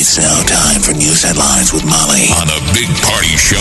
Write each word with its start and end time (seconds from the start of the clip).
It's 0.00 0.16
now 0.16 0.42
time 0.44 0.80
for 0.80 0.92
news 0.92 1.24
headlines 1.24 1.72
with 1.72 1.84
Molly 1.84 2.30
on 2.38 2.46
a 2.46 2.60
big 2.72 2.86
party 3.02 3.34
show 3.34 3.58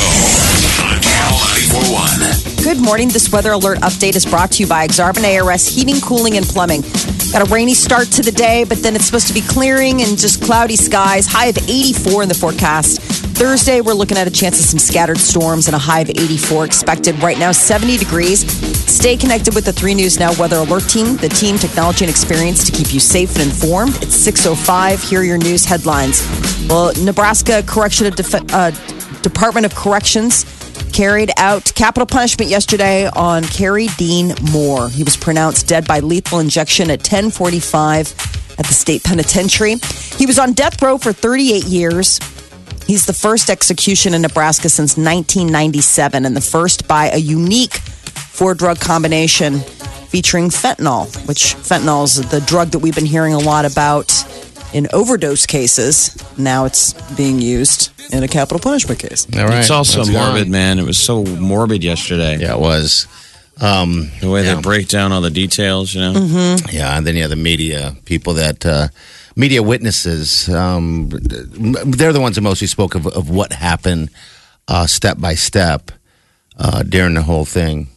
on 0.85 1.01
Channel 1.01 1.41
941. 1.73 2.63
Good 2.63 2.77
morning. 2.77 3.07
This 3.07 3.31
weather 3.31 3.53
alert 3.53 3.79
update 3.79 4.15
is 4.15 4.23
brought 4.23 4.51
to 4.51 4.61
you 4.61 4.69
by 4.69 4.85
Exarban 4.85 5.25
ARS 5.25 5.65
Heating, 5.65 5.99
Cooling, 5.99 6.37
and 6.37 6.45
Plumbing. 6.45 6.83
Got 7.31 7.41
a 7.41 7.51
rainy 7.51 7.73
start 7.73 8.11
to 8.11 8.21
the 8.21 8.31
day, 8.31 8.65
but 8.65 8.83
then 8.83 8.95
it's 8.95 9.05
supposed 9.05 9.25
to 9.29 9.33
be 9.33 9.41
clearing 9.41 10.03
and 10.03 10.15
just 10.15 10.43
cloudy 10.43 10.75
skies. 10.75 11.25
High 11.25 11.47
of 11.47 11.57
84 11.57 12.21
in 12.21 12.29
the 12.29 12.35
forecast. 12.35 13.01
Thursday, 13.37 13.81
we're 13.81 13.93
looking 13.93 14.17
at 14.17 14.25
a 14.25 14.31
chance 14.31 14.59
of 14.59 14.65
some 14.65 14.79
scattered 14.79 15.19
storms 15.19 15.67
and 15.67 15.75
a 15.75 15.77
high 15.77 15.99
of 15.99 16.09
84 16.09 16.65
expected. 16.65 17.21
Right 17.21 17.37
now, 17.37 17.51
70 17.51 17.97
degrees. 17.97 18.49
Stay 18.91 19.15
connected 19.15 19.53
with 19.53 19.63
the 19.63 19.71
3 19.71 19.93
News 19.93 20.17
Now 20.17 20.33
Weather 20.39 20.55
Alert 20.55 20.89
Team, 20.89 21.17
the 21.17 21.29
team, 21.29 21.59
technology, 21.59 22.03
and 22.03 22.09
experience 22.09 22.65
to 22.65 22.71
keep 22.71 22.91
you 22.91 22.99
safe 22.99 23.35
and 23.35 23.43
informed. 23.43 23.95
It's 23.97 24.17
6.05. 24.27 25.07
Here 25.07 25.19
are 25.19 25.23
your 25.23 25.37
news 25.37 25.65
headlines. 25.65 26.27
Well, 26.67 26.91
Nebraska 27.03 27.61
Correction 27.67 28.07
of 28.07 28.15
Def- 28.15 28.33
uh, 28.51 28.71
Department 29.21 29.67
of 29.67 29.75
Corrections 29.75 30.43
carried 30.91 31.29
out 31.37 31.71
capital 31.75 32.07
punishment 32.07 32.49
yesterday 32.49 33.07
on 33.07 33.43
Carey 33.43 33.85
Dean 33.97 34.33
Moore. 34.51 34.89
He 34.89 35.03
was 35.03 35.15
pronounced 35.15 35.67
dead 35.67 35.87
by 35.87 35.99
lethal 35.99 36.39
injection 36.39 36.89
at 36.89 37.01
1045 37.01 38.55
at 38.57 38.65
the 38.65 38.73
state 38.73 39.03
penitentiary. 39.03 39.75
He 40.17 40.25
was 40.25 40.39
on 40.39 40.53
death 40.53 40.81
row 40.81 40.97
for 40.97 41.13
38 41.13 41.65
years. 41.65 42.19
He's 42.87 43.05
the 43.05 43.13
first 43.13 43.49
execution 43.49 44.13
in 44.13 44.21
Nebraska 44.21 44.69
since 44.69 44.95
1997 44.97 46.25
and 46.25 46.35
the 46.35 46.41
first 46.41 46.87
by 46.87 47.09
a 47.09 47.17
unique 47.17 47.73
four 47.73 48.53
drug 48.55 48.79
combination 48.79 49.59
featuring 50.09 50.49
fentanyl, 50.49 51.05
which 51.27 51.55
fentanyl 51.55 52.05
is 52.05 52.15
the 52.29 52.39
drug 52.41 52.69
that 52.69 52.79
we've 52.79 52.95
been 52.95 53.05
hearing 53.05 53.33
a 53.33 53.39
lot 53.39 53.65
about 53.65 54.13
in 54.73 54.87
overdose 54.93 55.45
cases. 55.45 56.15
Now 56.37 56.63
it's 56.65 56.93
being 57.15 57.41
used 57.41 57.91
in 58.13 58.23
a 58.23 58.27
capital 58.27 58.59
punishment 58.59 58.99
case. 58.99 59.27
All 59.37 59.45
right. 59.45 59.59
It's 59.59 59.69
also 59.69 59.99
Let's 59.99 60.11
morbid, 60.11 60.45
on. 60.45 60.51
man. 60.51 60.79
It 60.79 60.85
was 60.85 60.97
so 60.97 61.23
morbid 61.25 61.83
yesterday. 61.83 62.37
Yeah, 62.39 62.53
it 62.55 62.59
was. 62.59 63.05
Um, 63.59 64.11
The 64.21 64.29
way 64.29 64.45
yeah. 64.45 64.55
they 64.55 64.61
break 64.61 64.87
down 64.87 65.11
all 65.11 65.19
the 65.21 65.31
details, 65.31 65.93
you 65.93 65.99
know. 66.01 66.13
Mm-hmm. 66.13 66.75
Yeah, 66.75 66.95
and 66.97 67.05
then 67.05 67.15
you 67.15 67.21
have 67.23 67.31
the 67.31 67.35
media 67.35 67.95
people 68.05 68.35
that 68.35 68.65
uh, 68.65 68.87
media 69.37 69.61
witnesses. 69.61 70.49
Um, 70.49 71.09
they're 71.09 72.11
the 72.11 72.19
ones 72.19 72.35
that 72.35 72.41
mostly 72.41 72.67
spoke 72.67 72.95
of, 72.95 73.05
of 73.07 73.29
what 73.29 73.53
happened 73.53 74.09
uh, 74.67 74.87
step 74.87 75.19
by 75.19 75.35
step 75.35 75.91
uh, 76.59 76.83
during 76.83 77.13
the 77.13 77.21
whole 77.21 77.45
thing. 77.45 77.87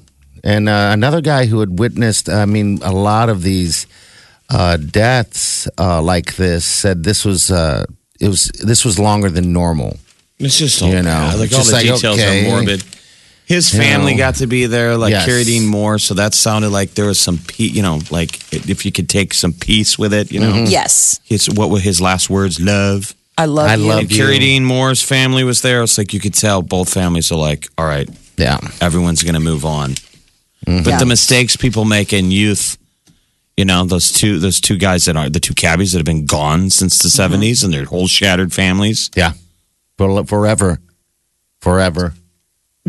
And 0.44 0.68
uh, 0.68 0.90
another 0.92 1.20
guy 1.20 1.46
who 1.46 1.60
had 1.60 1.78
witnessed, 1.78 2.28
I 2.28 2.44
mean, 2.44 2.78
a 2.82 2.92
lot 2.92 3.28
of 3.28 3.42
these 3.42 3.86
uh, 4.50 4.76
deaths 4.76 5.68
uh, 5.78 6.02
like 6.02 6.36
this 6.36 6.64
said 6.64 7.04
this 7.04 7.24
was 7.24 7.50
uh, 7.50 7.84
it 8.20 8.28
was 8.28 8.50
this 8.64 8.84
was 8.84 8.98
longer 8.98 9.30
than 9.30 9.52
normal. 9.52 9.96
It's 10.38 10.58
just 10.58 10.82
all 10.82 10.88
You 10.88 10.96
know, 10.96 11.02
bad. 11.04 11.38
like 11.38 11.52
all 11.52 11.64
the 11.64 11.72
like, 11.72 11.82
details 11.82 12.18
okay. 12.18 12.46
are 12.46 12.50
morbid. 12.50 12.84
His 13.50 13.74
You 13.74 13.80
family 13.80 14.12
know. 14.12 14.18
got 14.18 14.34
to 14.36 14.46
be 14.46 14.66
there, 14.66 14.96
like 14.96 15.10
Yes. 15.10 15.24
Carey 15.26 15.42
Dean 15.44 15.66
Moore. 15.66 15.98
So 15.98 16.14
that 16.14 16.34
sounded 16.34 16.70
like 16.70 16.94
there 16.94 17.06
was 17.06 17.18
some, 17.18 17.38
pe- 17.38 17.64
you 17.76 17.82
know, 17.82 17.98
like 18.10 18.38
if 18.52 18.84
you 18.86 18.92
could 18.92 19.08
take 19.08 19.34
some 19.34 19.52
peace 19.52 19.98
with 19.98 20.14
it, 20.14 20.30
you 20.30 20.38
know. 20.38 20.52
Mm-hmm. 20.52 20.66
Yes, 20.70 21.18
His, 21.24 21.50
what 21.50 21.68
were 21.68 21.80
his 21.80 22.00
last 22.00 22.30
words? 22.30 22.60
Love. 22.60 23.12
I 23.36 23.46
love 23.46 23.68
I 23.70 23.74
you. 23.74 23.84
love 23.88 23.98
And 24.00 24.10
you. 24.12 24.16
Carey 24.18 24.38
Dean 24.38 24.64
Moore's 24.64 25.02
family 25.02 25.42
was 25.44 25.62
there. 25.62 25.82
It's 25.82 25.98
like 25.98 26.12
you 26.14 26.20
could 26.20 26.34
tell 26.34 26.62
both 26.62 26.92
families 26.92 27.32
are 27.32 27.38
like, 27.50 27.66
all 27.76 27.86
right, 27.86 28.08
Yeah, 28.36 28.58
everyone's 28.80 29.22
going 29.24 29.34
to 29.34 29.40
move 29.52 29.64
on. 29.64 29.94
But 30.64 30.86
Yeah. 30.86 30.98
the 30.98 31.06
mistakes 31.06 31.56
people 31.56 31.84
make 31.84 32.12
in 32.12 32.30
youth, 32.30 32.76
you 33.56 33.64
know, 33.64 33.84
those 33.84 34.12
two 34.12 34.38
those 34.38 34.60
two 34.60 34.76
guys 34.78 35.06
that 35.06 35.16
are 35.16 35.28
the 35.28 35.40
two 35.40 35.54
cabbies 35.54 35.90
that 35.92 35.98
have 35.98 36.06
been 36.14 36.24
gone 36.26 36.70
since 36.70 36.98
the 36.98 37.08
70s 37.08 37.64
and 37.64 37.72
their 37.74 37.84
whole 37.86 38.06
shattered 38.06 38.52
families. 38.52 39.10
yeah, 39.16 39.32
For, 39.98 40.24
forever, 40.24 40.78
forever. 41.60 42.14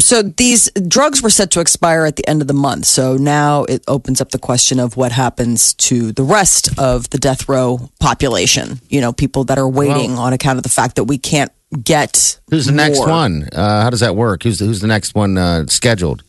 So 0.01 0.23
these 0.23 0.69
drugs 0.87 1.21
were 1.21 1.29
set 1.29 1.51
to 1.51 1.59
expire 1.59 2.05
at 2.05 2.15
the 2.15 2.27
end 2.27 2.41
of 2.41 2.47
the 2.47 2.53
month. 2.53 2.85
So 2.85 3.17
now 3.17 3.63
it 3.65 3.83
opens 3.87 4.19
up 4.19 4.31
the 4.31 4.39
question 4.39 4.79
of 4.79 4.97
what 4.97 5.11
happens 5.11 5.73
to 5.75 6.11
the 6.11 6.23
rest 6.23 6.77
of 6.79 7.09
the 7.11 7.17
death 7.17 7.47
row 7.47 7.89
population. 7.99 8.79
You 8.89 9.01
know, 9.01 9.13
people 9.13 9.43
that 9.45 9.57
are 9.57 9.69
waiting 9.69 10.17
on 10.17 10.33
account 10.33 10.57
of 10.57 10.63
the 10.63 10.69
fact 10.69 10.95
that 10.95 11.05
we 11.05 11.17
can't 11.17 11.51
get 11.83 12.39
Who's 12.49 12.65
the 12.65 12.71
next 12.73 12.99
one? 12.99 13.47
Uh, 13.53 13.83
how 13.83 13.89
does 13.89 14.01
that 14.01 14.15
work? 14.15 14.43
Who's 14.43 14.59
the, 14.59 14.65
who's 14.65 14.81
the 14.81 14.87
next 14.87 15.15
one 15.15 15.37
uh, 15.37 15.67
scheduled? 15.67 16.23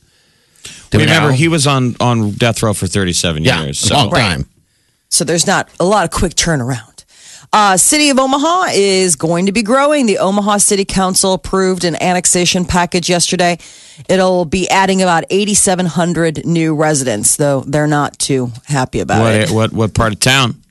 Do 0.91 0.99
we 0.99 1.05
Remember, 1.05 1.31
know? 1.31 1.35
he 1.35 1.49
was 1.49 1.67
on 1.67 1.97
on 1.99 2.33
death 2.33 2.63
row 2.63 2.75
for 2.75 2.87
37 2.87 3.43
yeah, 3.43 3.63
years. 3.63 3.83
a 3.83 3.87
So 3.89 3.95
long 3.95 4.11
time. 4.11 4.49
So 5.09 5.25
there's 5.25 5.47
not 5.47 5.69
a 5.81 5.85
lot 5.85 6.05
of 6.05 6.11
quick 6.11 6.35
turnaround. 6.35 6.92
Uh, 7.55 7.77
City 7.77 8.09
of 8.09 8.19
Omaha 8.19 8.69
is 8.73 9.15
going 9.17 9.45
to 9.47 9.53
be 9.53 9.63
growing. 9.63 10.07
The 10.07 10.19
Omaha 10.19 10.57
City 10.57 10.87
Council 10.87 11.35
approved 11.35 11.85
an 11.85 11.95
annexation 12.03 12.65
package 12.65 13.11
yesterday. 13.11 13.59
It'll 14.09 14.47
be 14.47 14.71
adding 14.71 15.03
about 15.03 15.25
8,700 15.29 16.47
new 16.47 16.75
residents, 16.75 17.37
though 17.37 17.61
they're 17.61 17.87
not 17.87 18.19
too 18.19 18.53
happy 18.65 19.01
about 19.01 19.35
it. 19.35 19.51
what, 19.51 19.71
what 19.71 19.73
what 19.73 19.95
part 19.95 20.15
of 20.15 20.21
town? 20.21 20.63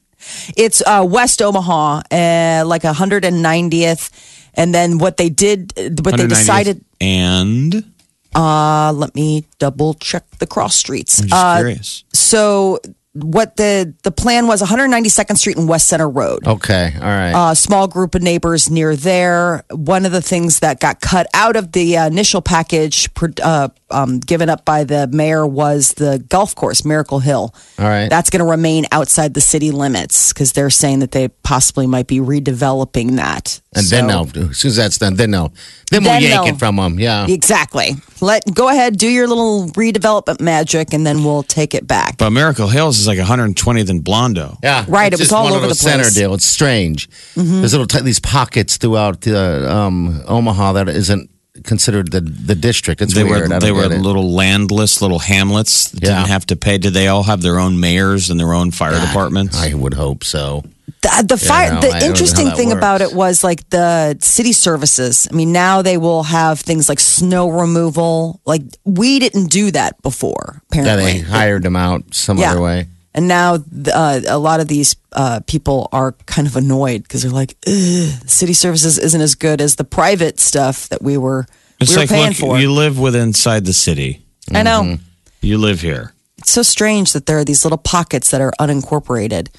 It's 0.57 0.81
uh, 0.85 1.05
West 1.07 1.41
Omaha, 1.41 2.01
uh, 2.11 2.63
like 2.65 2.81
190th. 2.81 4.09
And 4.55 4.73
then 4.73 4.97
what 4.97 5.17
they 5.17 5.29
did, 5.29 5.73
what 6.03 6.17
they 6.17 6.27
decided, 6.27 6.83
And 6.99 7.93
uh, 8.35 8.91
let 8.93 9.13
me 9.15 9.45
double 9.59 9.93
check 9.93 10.29
the 10.39 10.47
cross 10.47 10.75
streets. 10.75 11.19
I'm 11.21 11.27
just 11.27 11.33
Uh, 11.45 11.57
curious. 11.57 12.03
so 12.11 12.79
what 13.13 13.57
the 13.57 13.93
the 14.03 14.11
plan 14.11 14.47
was 14.47 14.61
192nd 14.61 15.37
Street 15.37 15.57
and 15.57 15.67
West 15.67 15.87
Center 15.89 16.07
Road. 16.09 16.47
Okay, 16.47 16.93
all 16.95 17.01
right. 17.01 17.51
A 17.51 17.55
small 17.55 17.87
group 17.87 18.15
of 18.15 18.21
neighbors 18.21 18.69
near 18.69 18.95
there. 18.95 19.63
One 19.69 20.05
of 20.05 20.11
the 20.13 20.21
things 20.21 20.59
that 20.59 20.79
got 20.79 21.01
cut 21.01 21.27
out 21.33 21.55
of 21.57 21.73
the 21.73 21.97
uh, 21.97 22.07
initial 22.07 22.41
package 22.41 23.13
pr- 23.13 23.27
uh, 23.43 23.67
um, 23.89 24.19
given 24.19 24.49
up 24.49 24.63
by 24.63 24.85
the 24.85 25.07
mayor 25.07 25.45
was 25.45 25.93
the 25.95 26.23
golf 26.29 26.55
course, 26.55 26.85
Miracle 26.85 27.19
Hill. 27.19 27.53
All 27.77 27.85
right. 27.85 28.09
That's 28.09 28.29
going 28.29 28.39
to 28.43 28.49
remain 28.49 28.85
outside 28.93 29.33
the 29.33 29.41
city 29.41 29.71
limits 29.71 30.31
because 30.31 30.53
they're 30.53 30.69
saying 30.69 30.99
that 30.99 31.11
they 31.11 31.27
possibly 31.27 31.87
might 31.87 32.07
be 32.07 32.19
redeveloping 32.19 33.17
that. 33.17 33.59
and 33.75 33.85
So- 33.85 33.95
then 33.97 34.07
no, 34.07 34.21
as 34.49 34.57
soon 34.57 34.69
as 34.69 34.75
that's 34.77 34.97
done, 34.97 35.15
then 35.15 35.31
no, 35.31 35.51
then, 35.91 36.03
Then 36.03 36.21
we'll 36.21 36.29
yank 36.29 36.45
no. 36.45 36.53
it 36.53 36.59
from 36.59 36.77
them. 36.77 36.97
Yeah, 36.99 37.25
Exactly. 37.27 37.95
Let 38.21 38.43
go 38.53 38.69
ahead, 38.69 38.97
do 38.97 39.07
your 39.09 39.27
little 39.27 39.65
redevelopment 39.69 40.39
magic, 40.39 40.93
and 40.93 41.05
then 41.05 41.23
we'll 41.25 41.43
take 41.43 41.73
it 41.73 41.87
back. 41.87 42.17
But 42.17 42.29
Miracle 42.29 42.67
Hills 42.67 43.00
is 43.01 43.07
like 43.07 43.19
120th 43.19 43.89
and 43.89 44.03
Blondo. 44.03 44.57
yeah, 44.63 44.85
Right, 44.87 45.11
It's 45.11 45.21
it 45.21 45.25
was 45.25 45.31
all 45.31 45.43
one 45.43 45.53
over 45.53 45.57
of 45.57 45.61
the 45.63 45.67
those 45.69 45.79
center 45.79 46.03
place. 46.03 46.13
Mm-hmm. 46.13 46.19
deal. 46.19 46.33
It's 46.33 46.45
strange. 46.45 47.09
There's 47.35 47.73
little 47.73 47.87
t- 47.87 48.01
these 48.01 48.19
pockets 48.19 48.77
throughout 48.77 49.27
uh, 49.27 49.67
um, 49.69 50.21
Omaha 50.27 50.73
that 50.73 50.89
isn't 50.89 51.29
considered 51.63 52.11
the 52.11 52.21
the 52.21 52.55
district. 52.55 53.01
It's 53.01 53.13
They 53.13 53.23
weird. 53.23 53.49
were 53.51 53.59
they 53.59 53.71
were 53.71 53.83
it. 53.91 54.01
little 54.01 54.31
landless 54.33 55.01
little 55.01 55.19
hamlets 55.19 55.89
that 55.89 56.01
Yeah. 56.03 56.15
didn't 56.17 56.29
have 56.29 56.45
to 56.47 56.55
pay. 56.55 56.77
Did 56.77 56.93
they 56.93 57.07
all 57.07 57.23
have 57.23 57.41
their 57.41 57.59
own 57.59 57.79
mayors 57.79 58.29
and 58.29 58.39
their 58.39 58.53
own 58.53 58.71
fire 58.71 58.99
departments? 58.99 59.57
I 59.57 59.73
would 59.73 59.93
hope 59.93 60.23
so. 60.23 60.63
The, 61.01 61.25
the 61.29 61.37
fire. 61.37 61.71
no, 61.71 61.77
I 61.77 61.81
the 61.81 61.87
don't 61.91 62.03
interesting 62.09 62.45
how 62.47 62.51
that 62.51 62.57
thing 62.57 62.71
about 62.71 63.01
it 63.01 63.13
was 63.13 63.43
like 63.43 63.67
the 63.69 64.17
city 64.21 64.53
services. 64.53 65.27
I 65.31 65.35
mean, 65.35 65.51
now 65.51 65.81
they 65.81 65.97
will 65.97 66.23
have 66.23 66.59
things 66.59 66.89
like 66.89 66.99
snow 66.99 67.49
removal. 67.49 68.41
Like 68.45 68.61
we 68.85 69.19
didn't 69.19 69.47
do 69.47 69.71
that 69.71 70.01
before. 70.01 70.61
Yeah, 70.73 70.81
Apparently, 70.81 71.11
they 71.13 71.19
hired 71.19 71.63
them 71.63 71.75
out 71.75 72.13
some 72.13 72.37
Yeah. 72.37 72.51
other 72.51 72.61
way. 72.61 72.87
and 73.13 73.27
now 73.27 73.57
uh, 73.93 74.21
a 74.27 74.37
lot 74.37 74.59
of 74.61 74.67
these 74.67 74.95
uh, 75.13 75.39
people 75.45 75.89
are 75.91 76.13
kind 76.25 76.47
of 76.47 76.55
annoyed 76.55 77.03
because 77.03 77.23
they're 77.23 77.31
like, 77.31 77.55
"Ugh, 77.67 78.09
city 78.29 78.53
services 78.53 78.97
isn't 78.97 79.21
as 79.21 79.35
good 79.35 79.59
as 79.61 79.75
the 79.75 79.83
private 79.83 80.39
stuff 80.39 80.87
that 80.89 81.01
we 81.01 81.17
were 81.17 81.45
It's 81.79 81.91
we 81.91 81.95
were 81.97 82.01
like 82.03 82.09
paying 82.09 82.27
look, 82.29 82.37
for. 82.37 82.59
you 82.59 82.71
live 82.71 82.97
with 82.99 83.15
inside 83.15 83.65
the 83.65 83.73
city. 83.73 84.21
I 84.53 84.63
know. 84.63 84.81
Mm-hmm. 84.83 85.03
You 85.41 85.57
live 85.57 85.81
here. 85.81 86.13
It's 86.37 86.51
so 86.51 86.61
strange 86.63 87.11
that 87.13 87.25
there 87.25 87.37
are 87.37 87.43
these 87.45 87.65
little 87.65 87.77
pockets 87.77 88.31
that 88.31 88.39
are 88.41 88.53
unincorporated. 88.59 89.49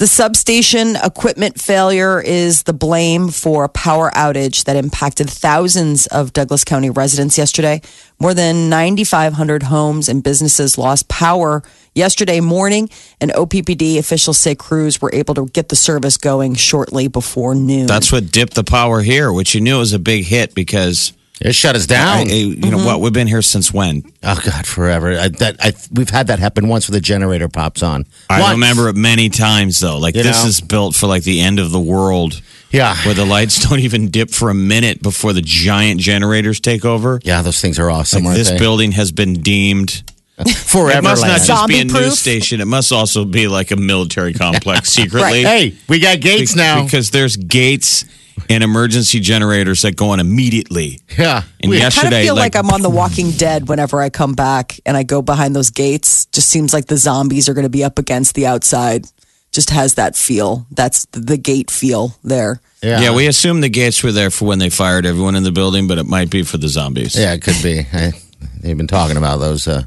The 0.00 0.06
substation 0.06 0.96
equipment 0.96 1.60
failure 1.60 2.22
is 2.22 2.62
the 2.62 2.72
blame 2.72 3.28
for 3.28 3.64
a 3.64 3.68
power 3.68 4.10
outage 4.12 4.64
that 4.64 4.74
impacted 4.74 5.28
thousands 5.28 6.06
of 6.06 6.32
Douglas 6.32 6.64
County 6.64 6.88
residents 6.88 7.36
yesterday. 7.36 7.82
More 8.18 8.32
than 8.32 8.70
9,500 8.70 9.64
homes 9.64 10.08
and 10.08 10.22
businesses 10.22 10.78
lost 10.78 11.08
power 11.08 11.62
yesterday 11.94 12.40
morning, 12.40 12.88
and 13.20 13.30
OPPD 13.32 13.98
officials 13.98 14.38
say 14.38 14.54
crews 14.54 15.02
were 15.02 15.10
able 15.12 15.34
to 15.34 15.44
get 15.48 15.68
the 15.68 15.76
service 15.76 16.16
going 16.16 16.54
shortly 16.54 17.06
before 17.06 17.54
noon. 17.54 17.84
That's 17.84 18.10
what 18.10 18.32
dipped 18.32 18.54
the 18.54 18.64
power 18.64 19.02
here, 19.02 19.30
which 19.30 19.54
you 19.54 19.60
knew 19.60 19.80
was 19.80 19.92
a 19.92 19.98
big 19.98 20.24
hit 20.24 20.54
because 20.54 21.12
It 21.42 21.54
shut 21.54 21.74
us 21.74 21.84
I, 21.84 21.86
down. 21.86 22.28
you 22.28 22.56
know 22.56 22.76
Mm-hmm. 22.76 22.84
what? 22.86 23.00
We've 23.00 23.12
been 23.12 23.26
here 23.26 23.40
since 23.42 23.72
when? 23.72 24.02
oh 24.22 24.40
God, 24.44 24.66
forever. 24.66 25.18
I, 25.18 25.28
that 25.28 25.56
I, 25.60 25.72
we've 25.92 26.10
had 26.10 26.26
that 26.26 26.38
happen 26.38 26.68
once 26.68 26.88
where 26.88 26.92
the 26.92 27.00
generator 27.00 27.48
pops 27.48 27.82
on. 27.82 28.04
I 28.28 28.40
Once. 28.40 28.52
remember 28.52 28.88
it 28.90 28.96
many 28.96 29.28
times 29.30 29.80
though. 29.80 29.98
Like 29.98 30.14
You 30.16 30.22
this 30.22 30.42
know? 30.42 30.48
is 30.48 30.60
built 30.60 30.94
for 30.94 31.06
like 31.06 31.22
the 31.22 31.40
end 31.40 31.58
of 31.58 31.70
the 31.70 31.80
world, 31.80 32.42
Yeah, 32.70 32.94
where 33.06 33.14
the 33.14 33.24
lights 33.24 33.58
don't 33.68 33.80
even 33.80 34.10
dip 34.10 34.30
for 34.30 34.50
a 34.50 34.54
minute 34.54 35.02
before 35.02 35.32
the 35.32 35.40
giant 35.42 36.00
generators 36.00 36.60
take 36.60 36.84
over. 36.84 37.20
yeah. 37.24 37.40
Those 37.42 37.60
things 37.60 37.78
are 37.78 37.90
awesome. 37.90 38.24
Like 38.24 38.36
this 38.36 38.50
they? 38.50 38.58
building 38.58 38.92
has 38.92 39.10
been 39.10 39.34
deemed. 39.40 40.02
forever. 40.56 40.98
It 40.98 41.02
must 41.02 41.20
not 41.22 41.28
land. 41.32 41.44
just 41.44 41.68
be 41.68 41.74
a 41.74 41.78
Zombie-proof? 41.78 42.02
news 42.06 42.18
station. 42.18 42.60
It 42.62 42.64
must 42.66 42.92
also 42.92 43.26
be 43.26 43.46
like 43.46 43.70
a 43.72 43.76
military 43.76 44.32
complex 44.44 44.88
secretly. 44.90 45.42
Hey, 45.42 45.74
we 45.86 45.98
got 46.00 46.20
gates 46.20 46.54
Be- 46.54 46.60
now. 46.60 46.82
because 46.84 47.10
there's 47.10 47.36
gates 47.36 48.06
and 48.48 48.64
emergency 48.64 49.20
generators 49.20 49.82
that 49.82 49.96
go 49.96 50.10
on 50.10 50.20
immediately. 50.20 51.00
yeah, 51.18 51.42
And 51.62 51.70
We- 51.70 51.76
I 51.76 51.80
kind 51.80 51.92
yesterday, 51.94 52.20
of 52.20 52.24
feel 52.26 52.36
like, 52.36 52.56
I'm 52.56 52.70
on 52.70 52.82
The 52.82 52.90
Walking 52.90 53.30
Dead 53.32 53.68
whenever 53.68 54.00
I 54.00 54.10
come 54.10 54.34
back 54.34 54.78
and 54.86 54.96
I 54.96 55.02
go 55.02 55.22
behind 55.22 55.54
those 55.54 55.70
gates. 55.70 56.26
Just 56.32 56.48
seems 56.48 56.72
like 56.72 56.86
the 56.86 56.96
zombies 56.96 57.48
are 57.48 57.54
going 57.54 57.64
to 57.64 57.68
be 57.70 57.84
up 57.84 57.98
against 57.98 58.34
the 58.34 58.46
outside. 58.46 59.06
Just 59.52 59.70
has 59.70 59.94
that 59.94 60.16
feel. 60.16 60.66
That's 60.70 61.06
the, 61.06 61.20
the 61.20 61.36
gate 61.36 61.70
feel 61.70 62.14
there. 62.22 62.60
yeah, 62.82 63.00
yeah, 63.00 63.14
we 63.14 63.26
assume 63.26 63.60
the 63.60 63.68
gates 63.68 64.02
were 64.02 64.12
there 64.12 64.30
for 64.30 64.44
when 64.46 64.58
they 64.60 64.70
fired 64.70 65.04
everyone 65.04 65.34
in 65.36 65.42
the 65.42 65.50
building, 65.52 65.86
but 65.88 65.98
it 65.98 66.06
might 66.06 66.30
be 66.30 66.42
for 66.44 66.56
the 66.56 66.68
zombies. 66.68 67.16
Yeah, 67.16 67.32
it 67.34 67.42
could 67.42 67.60
be. 67.62 67.80
I, 67.92 68.12
they've 68.60 68.76
been 68.76 68.86
talking 68.86 69.16
about 69.16 69.38
those 69.38 69.66
uh, 69.66 69.82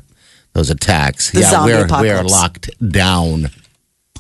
those 0.53 0.69
attacks. 0.69 1.31
The 1.31 1.39
yeah, 1.41 1.49
zombie 1.49 1.71
we're 1.73 2.01
we 2.01 2.09
are 2.09 2.23
locked 2.23 2.69
down. 2.91 3.49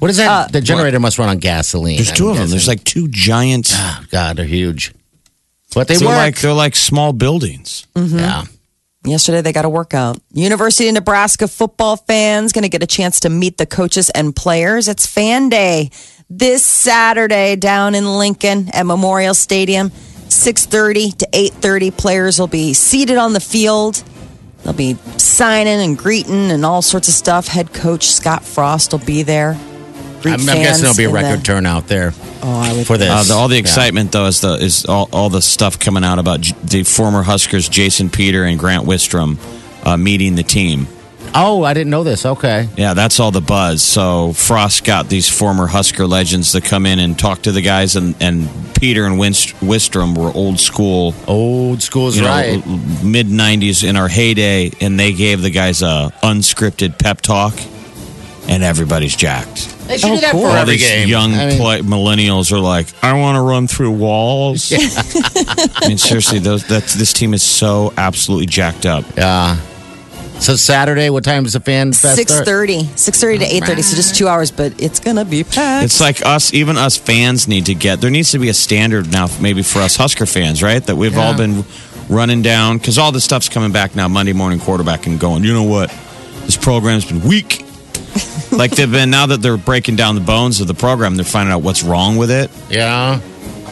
What 0.03 0.09
is 0.09 0.17
that? 0.17 0.29
Uh, 0.29 0.47
the 0.51 0.59
generator 0.59 0.99
must 0.99 1.17
run 1.17 1.29
on 1.29 1.37
gasoline. 1.37 1.95
There's 1.95 2.09
I'm 2.09 2.17
2 2.17 2.29
of 2.29 2.35
them. 2.35 2.49
There's 2.49 2.67
like 2.67 2.83
two 2.83 3.07
giant. 3.07 3.69
oh, 3.71 4.03
God, 4.11 4.35
they're 4.35 4.43
huge. 4.43 4.93
But 5.73 5.87
they 5.87 5.95
they're 5.95 6.09
work. 6.09 6.17
like 6.17 6.41
they're 6.41 6.51
like 6.51 6.75
small 6.75 7.13
buildings. 7.13 7.87
Mm-hmm. 7.95 8.19
yeah. 8.19 8.43
Yesterday, 9.05 9.39
they 9.39 9.53
got 9.53 9.63
a 9.63 9.69
workout. 9.69 10.19
University 10.33 10.89
of 10.89 10.95
Nebraska 10.95 11.47
football 11.47 11.95
fans 11.95 12.51
going 12.51 12.63
to 12.63 12.69
get 12.69 12.83
a 12.83 12.85
chance 12.85 13.21
to 13.21 13.29
meet 13.29 13.57
the 13.57 13.65
coaches 13.65 14.09
and 14.09 14.35
players. 14.35 14.89
It's 14.89 15.07
fan 15.07 15.47
day 15.47 15.89
this 16.29 16.65
Saturday 16.65 17.55
down 17.55 17.95
in 17.95 18.05
Lincoln 18.05 18.71
at 18.73 18.85
Memorial 18.85 19.33
Stadium. 19.33 19.89
6.30 19.89 21.17
to 21.19 21.27
8.30 21.31 21.97
players 21.97 22.39
will 22.39 22.47
be 22.47 22.73
seated 22.73 23.17
on 23.17 23.31
the 23.31 23.39
field 23.39 24.03
they'll 24.63 24.73
be 24.73 24.95
signing 25.17 25.79
and 25.79 25.95
greeting 25.95 26.49
and 26.49 26.65
all 26.65 26.81
sorts 26.81 27.07
of 27.07 27.13
stuff 27.13 27.47
head 27.47 27.71
coach 27.71 28.07
scott 28.07 28.43
frost 28.43 28.93
will 28.93 29.05
be 29.05 29.21
there 29.21 29.53
Greet 29.53 29.72
I'm, 30.25 30.39
I'm 30.41 30.45
guessing 30.45 30.83
there'll 30.83 30.95
be 30.97 31.03
a 31.05 31.09
record 31.09 31.39
the- 31.41 31.43
turnout 31.43 31.87
there 31.87 32.13
oh, 32.41 32.59
I 32.59 32.73
would 32.75 32.87
for 32.87 32.97
this. 32.97 33.09
Uh, 33.09 33.23
the, 33.23 33.33
all 33.39 33.47
the 33.47 33.55
Yeah. 33.55 33.59
excitement 33.61 34.11
though 34.11 34.25
is 34.27 34.41
the 34.41 34.53
is 34.55 34.85
all, 34.85 35.09
all 35.11 35.29
the 35.29 35.41
stuff 35.41 35.79
coming 35.79 36.03
out 36.03 36.19
about 36.19 36.41
J- 36.41 36.55
the 36.63 36.83
former 36.83 37.23
Huskers 37.23 37.67
Jason 37.69 38.09
Peter 38.09 38.43
and 38.43 38.57
Grant 38.59 38.85
Wistrom 38.85 39.37
uh, 39.85 39.97
meeting 39.97 40.35
the 40.35 40.43
team. 40.43 40.87
Oh, 41.35 41.63
I 41.63 41.73
didn't 41.73 41.89
know 41.89 42.03
this. 42.03 42.27
Okay. 42.27 42.69
Yeah, 42.77 42.93
that's 42.93 43.19
all 43.19 43.31
the 43.31 43.41
buzz. 43.41 43.81
So 43.81 44.33
Frost 44.33 44.83
got 44.83 45.09
these 45.09 45.27
former 45.27 45.65
Husker 45.65 46.05
legends 46.05 46.51
to 46.51 46.61
come 46.61 46.85
in 46.85 46.99
and 46.99 47.17
talk 47.17 47.41
to 47.43 47.51
the 47.51 47.61
guys, 47.63 47.95
and, 47.95 48.13
and 48.21 48.47
Peter 48.79 49.05
and 49.05 49.15
Winst- 49.19 49.55
Wistrom 49.55 50.15
were 50.15 50.31
old 50.35 50.59
school, 50.59 51.15
Old 51.25 51.81
school's 51.81 52.17
you 52.17 52.21
know, 52.21 52.27
right. 52.27 52.63
mid 53.03 53.27
'90s 53.29 53.83
in 53.83 53.95
our 53.95 54.07
heyday, 54.09 54.71
and 54.79 54.99
they 54.99 55.11
gave 55.11 55.41
the 55.41 55.49
guys 55.49 55.81
a 55.81 56.13
unscripted 56.21 56.99
pep 56.99 57.19
talk, 57.21 57.55
and 58.47 58.61
everybody's 58.61 59.15
jacked. 59.15 59.72
They 59.87 59.97
should 59.97 60.11
Oh, 60.11 60.15
do 60.15 60.21
that 60.21 60.31
cool. 60.31 60.41
for 60.41 60.47
All 60.47 60.55
every 60.55 60.75
these 60.77 60.87
game. 60.87 61.07
young 61.09 61.33
I 61.33 61.47
mean, 61.47 61.57
play- 61.59 61.81
millennials 61.81 62.51
are 62.51 62.59
like, 62.59 62.87
I 63.03 63.13
want 63.13 63.35
to 63.35 63.41
run 63.41 63.67
through 63.67 63.91
walls. 63.91 64.71
I 64.75 65.87
mean, 65.87 65.97
seriously, 65.97 66.39
those 66.39 66.65
that 66.67 66.83
this 66.85 67.13
team 67.13 67.33
is 67.33 67.41
so 67.43 67.93
absolutely 67.97 68.45
jacked 68.47 68.85
up. 68.85 69.03
yeah. 69.17 69.57
So 70.39 70.55
Saturday, 70.55 71.09
what 71.09 71.23
time 71.23 71.45
is 71.45 71.53
the 71.53 71.59
fan 71.61 71.93
fest 71.93 72.19
start? 72.27 72.45
6.30 72.47 72.83
6.30 72.95 73.39
to 73.39 73.45
8.30 73.65 73.83
so 73.83 73.95
just 73.95 74.15
two 74.15 74.27
hours 74.27 74.51
but 74.51 74.73
it's 74.81 74.99
gonna 74.99 75.23
be 75.23 75.43
packed 75.43 75.85
It's 75.85 76.01
like 76.01 76.25
us, 76.25 76.53
even 76.53 76.75
us 76.75 76.97
fans 76.97 77.47
need 77.47 77.67
to 77.67 77.75
get. 77.75 78.01
There 78.01 78.09
needs 78.09 78.31
to 78.31 78.39
be 78.39 78.49
a 78.49 78.53
standard 78.53 79.09
now, 79.11 79.27
maybe 79.39 79.61
for 79.63 79.79
us 79.79 79.95
Husker 79.95 80.25
fans, 80.25 80.61
right? 80.63 80.83
That 80.85 80.95
we've 80.97 81.17
all 81.17 81.37
been 81.37 81.63
running 82.09 82.41
down 82.41 82.77
because 82.79 82.97
all 82.97 83.11
this 83.13 83.23
stuff's 83.23 83.47
coming 83.47 83.71
back 83.71 83.95
now. 83.95 84.07
Monday 84.09 84.33
morning 84.33 84.59
quarterback 84.59 85.05
and 85.07 85.17
going. 85.19 85.43
You 85.43 85.53
know 85.53 85.63
what? 85.63 85.89
This 86.45 86.57
program's 86.57 87.05
been 87.05 87.21
weak. 87.21 87.63
like 88.51 88.71
they've 88.71 88.91
been 88.91 89.09
now 89.09 89.25
that 89.27 89.41
they're 89.41 89.57
breaking 89.57 89.95
down 89.95 90.15
the 90.15 90.21
bones 90.21 90.61
of 90.61 90.67
the 90.67 90.73
program, 90.73 91.15
they're 91.15 91.25
finding 91.25 91.53
out 91.53 91.61
what's 91.61 91.83
wrong 91.83 92.17
with 92.17 92.31
it. 92.31 92.51
Yeah. 92.69 93.19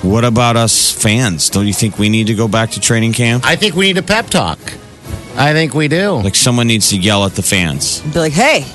What 0.02 0.26
about 0.26 0.58
us 0.58 0.92
fans? 0.92 1.50
Don't 1.50 1.68
you 1.68 1.74
think 1.74 2.00
we 2.00 2.10
need 2.10 2.28
to 2.28 2.34
go 2.34 2.48
back 2.48 2.72
to 2.72 2.80
training 2.80 3.14
camp? 3.14 3.46
I 3.46 3.56
think 3.56 3.76
we 3.76 3.88
need 3.88 3.98
a 3.98 4.04
pep 4.04 4.28
talk. 4.28 4.60
I 5.36 5.54
think 5.54 5.74
we 5.74 5.88
do. 5.88 6.14
Like 6.14 6.36
someone 6.36 6.68
needs 6.68 6.90
to 6.90 6.98
yell 6.98 7.26
at 7.26 7.34
the 7.34 7.44
fans. 7.44 8.02
be 8.02 8.20
like 8.20 8.34
hey 8.34 8.66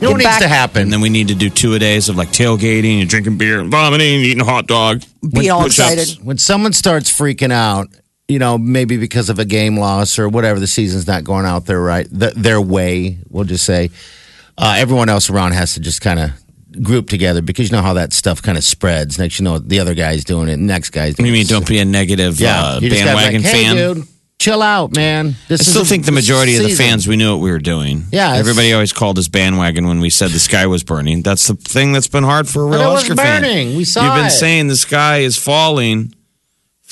you 0.00 0.02
know 0.02 0.10
what 0.12 0.18
get 0.20 0.24
needs 0.24 0.36
back- 0.36 0.42
to 0.42 0.48
happen? 0.48 0.82
And 0.82 0.92
then 0.92 1.00
we 1.00 1.08
need 1.08 1.28
to 1.28 1.34
do 1.34 1.48
two 1.48 1.72
a 1.74 1.78
days 1.78 2.10
of 2.10 2.16
like 2.16 2.28
tailgating 2.28 3.00
and 3.00 3.08
drinking 3.08 3.38
beer 3.38 3.60
and 3.60 3.70
vomiting 3.70 4.16
and 4.16 4.24
eating 4.24 4.42
a 4.42 4.44
hot 4.44 4.66
dog. 4.66 5.02
Be 5.32 5.48
all 5.48 5.64
excited 5.64 6.18
when 6.22 6.36
someone 6.36 6.74
starts 6.74 7.10
freaking 7.10 7.50
out, 7.50 7.88
you 8.28 8.38
know, 8.38 8.58
maybe 8.58 8.98
because 8.98 9.30
of 9.30 9.38
a 9.38 9.46
game 9.46 9.78
loss 9.78 10.18
or 10.18 10.28
whatever, 10.28 10.60
the 10.60 10.66
season's 10.66 11.06
not 11.06 11.24
going 11.24 11.46
out 11.46 11.64
their 11.64 11.80
right, 11.80 12.06
th 12.10 12.34
their 12.34 12.60
way. 12.60 13.18
We'll 13.30 13.44
just 13.44 13.64
say 13.64 13.90
uh, 14.58 14.76
everyone 14.78 15.08
else 15.08 15.30
around 15.30 15.52
has 15.52 15.74
to 15.74 15.80
just 15.80 16.00
kind 16.00 16.18
of 16.18 16.30
group 16.82 17.08
together 17.08 17.42
because 17.42 17.70
you 17.70 17.76
know 17.76 17.82
how 17.82 17.94
that 17.94 18.12
stuff 18.12 18.42
kind 18.42 18.58
of 18.58 18.64
spreads. 18.64 19.18
Next, 19.18 19.38
you 19.38 19.44
know, 19.44 19.58
the 19.58 19.80
other 19.80 19.94
guy's 19.94 20.24
doing 20.24 20.48
it. 20.48 20.58
Next 20.58 20.90
guy's 20.90 21.14
doing 21.14 21.26
you 21.26 21.32
mean? 21.32 21.42
it. 21.42 21.48
Don't 21.48 21.66
be 21.66 21.78
a 21.78 21.84
negative 21.84 22.40
yeah, 22.40 22.62
uh, 22.64 22.80
you 22.80 22.90
just 22.90 23.04
gotta 23.04 23.16
be 23.16 23.22
bandwagon 23.22 23.42
like, 23.42 23.52
hey, 23.52 23.64
fan. 23.64 23.76
dude, 23.76 24.08
chill 24.38 24.62
out, 24.62 24.94
man. 24.94 25.36
This 25.48 25.60
I 25.60 25.62
is 25.62 25.70
still 25.70 25.84
think 25.84 26.04
the 26.04 26.12
majority 26.12 26.56
of 26.56 26.62
the 26.62 26.74
fans 26.74 27.06
we 27.06 27.16
knew 27.16 27.32
what 27.32 27.42
we 27.42 27.50
were 27.50 27.58
doing. 27.58 28.04
Yeah, 28.12 28.34
everybody 28.34 28.72
always 28.72 28.92
called 28.92 29.18
us 29.18 29.28
bandwagon 29.28 29.86
when 29.86 30.00
we 30.00 30.10
said 30.10 30.30
the 30.30 30.38
sky 30.38 30.66
was 30.66 30.82
burning. 30.82 31.22
That's 31.22 31.46
the 31.46 31.54
thing 31.54 31.92
that's 31.92 32.08
been 32.08 32.24
hard 32.24 32.48
for 32.48 32.62
a 32.62 32.66
real 32.66 32.92
was 32.92 33.02
Husker 33.06 33.16
fan. 33.16 33.76
We 33.76 33.84
saw 33.84 34.04
You've 34.04 34.14
been 34.16 34.26
it. 34.26 34.30
saying 34.30 34.68
the 34.68 34.76
sky 34.76 35.18
is 35.18 35.36
falling 35.36 36.12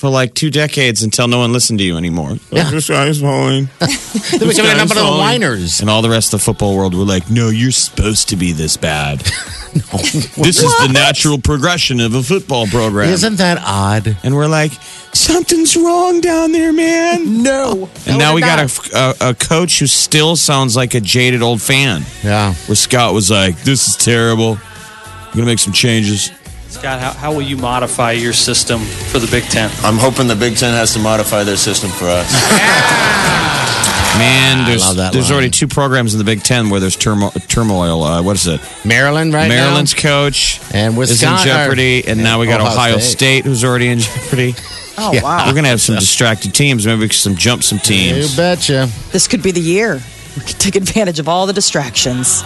for 0.05 0.11
like 0.11 0.35
two 0.35 0.51
decades 0.51 1.03
until 1.03 1.27
no 1.29 1.39
one 1.39 1.51
listened 1.51 1.79
to 1.79 1.85
you 1.85 1.97
anymore. 1.97 2.37
Yeah. 2.51 2.71
the 2.71 2.83
sky 2.83 3.07
is 3.07 3.23
falling. 3.23 3.71
They're 3.79 4.47
becoming 4.47 4.73
a 4.73 4.77
number 4.77 4.99
of 4.99 5.07
the 5.07 5.17
whiners. 5.17 5.81
And 5.81 5.89
all 5.89 6.03
the 6.03 6.11
rest 6.11 6.35
of 6.35 6.41
the 6.41 6.45
football 6.45 6.77
world 6.77 6.95
were 6.95 7.07
like, 7.07 7.31
"No, 7.31 7.49
you're 7.49 7.71
supposed 7.71 8.29
to 8.29 8.37
be 8.37 8.53
this 8.53 8.77
bad. 8.77 9.21
no. 9.75 9.99
this 10.45 10.63
is 10.63 10.77
the 10.77 10.91
natural 10.93 11.39
progression 11.39 12.01
of 12.01 12.15
a 12.15 12.23
football 12.23 12.67
program." 12.67 13.09
Isn't 13.09 13.37
that 13.37 13.57
odd? 13.65 14.19
and 14.23 14.35
we're 14.35 14.47
like, 14.47 14.73
"Something's 15.15 15.75
wrong 15.75 16.21
down 16.21 16.53
there, 16.53 16.75
man." 16.75 17.43
no 17.43 17.89
And 18.07 18.19
No, 18.19 18.19
now 18.19 18.35
we 18.35 18.43
we're 18.43 18.47
got 18.47 18.59
a, 18.93 19.17
a, 19.25 19.31
a 19.31 19.35
coach 19.35 19.79
who 19.79 19.87
still 19.87 20.37
sounds 20.37 20.77
like 20.77 20.93
a 20.93 21.01
jaded 21.01 21.41
old 21.41 21.63
fan. 21.63 22.03
Yeah. 22.23 22.53
Where 22.67 22.77
Scott 22.77 23.15
was 23.15 23.31
like, 23.31 23.59
"This 23.63 23.89
is 23.89 23.97
terrible. 23.97 24.59
I'm 24.59 25.33
gonna 25.33 25.47
make 25.47 25.61
some 25.61 25.73
changes." 25.73 26.31
Scott, 26.75 27.01
how, 27.01 27.13
how 27.13 27.33
will 27.33 27.43
you 27.43 27.57
modify 27.57 28.13
your 28.13 28.33
system 28.33 28.81
for 28.81 29.19
the 29.19 29.29
Big 29.31 29.45
Ten? 29.45 29.71
I'm 29.85 29.97
hoping 29.97 30.27
the 30.27 30.35
Big 30.37 30.57
Ten 30.57 30.75
has 30.75 30.93
to 30.95 30.99
modify 30.99 31.45
their 31.45 31.57
system 31.57 31.89
for 31.91 32.07
us. 32.07 32.29
Man, 34.19 34.65
there's 34.67 34.95
there's 35.13 35.31
already 35.33 35.51
two 35.51 35.67
programs 35.67 36.15
in 36.15 36.19
the 36.19 36.25
Big 36.25 36.43
Ten 36.43 36.71
where 36.71 36.79
there's 36.81 36.97
turmo- 36.97 37.33
turmoil. 37.49 38.03
Uh, 38.05 38.23
what 38.23 38.37
is 38.37 38.47
it? 38.47 38.61
Maryland 38.85 39.33
right 39.35 39.49
now? 39.49 39.55
Maryland's 39.65 39.93
coach 39.95 40.61
And 40.73 40.93
is 40.93 41.23
in 41.23 41.31
Wisconsin- 41.31 41.47
jeopardy, 41.49 42.07
and 42.07 42.23
now 42.23 42.39
we 42.39 42.47
got 42.47 42.61
Ohio 42.61 42.73
Ohio 42.75 42.99
State. 42.99 43.11
State. 43.19 43.45
who's 43.45 43.65
already 43.65 43.89
in 43.89 43.99
jeopardy. 44.01 44.55
oh 44.99 45.13
Yeah. 45.13 45.23
wow 45.23 45.47
We're 45.49 45.55
gonna 45.55 45.69
have 45.69 45.81
some 45.81 45.97
distracted 45.97 46.55
teams. 46.55 46.87
Maybe 46.87 47.01
we 47.01 47.09
can 47.09 47.15
some 47.17 47.35
jump 47.35 47.65
some 47.65 47.79
teams. 47.81 48.17
You 48.17 48.23
teams. 48.23 48.37
betcha. 48.37 48.89
this 49.11 49.27
could 49.27 49.43
be 49.43 49.51
the 49.51 49.61
year 49.61 50.01
we 50.37 50.43
could 50.43 50.59
take 50.61 50.77
advantage 50.77 51.19
of 51.19 51.29
all 51.29 51.47
the 51.47 51.53
distractions. 51.53 52.43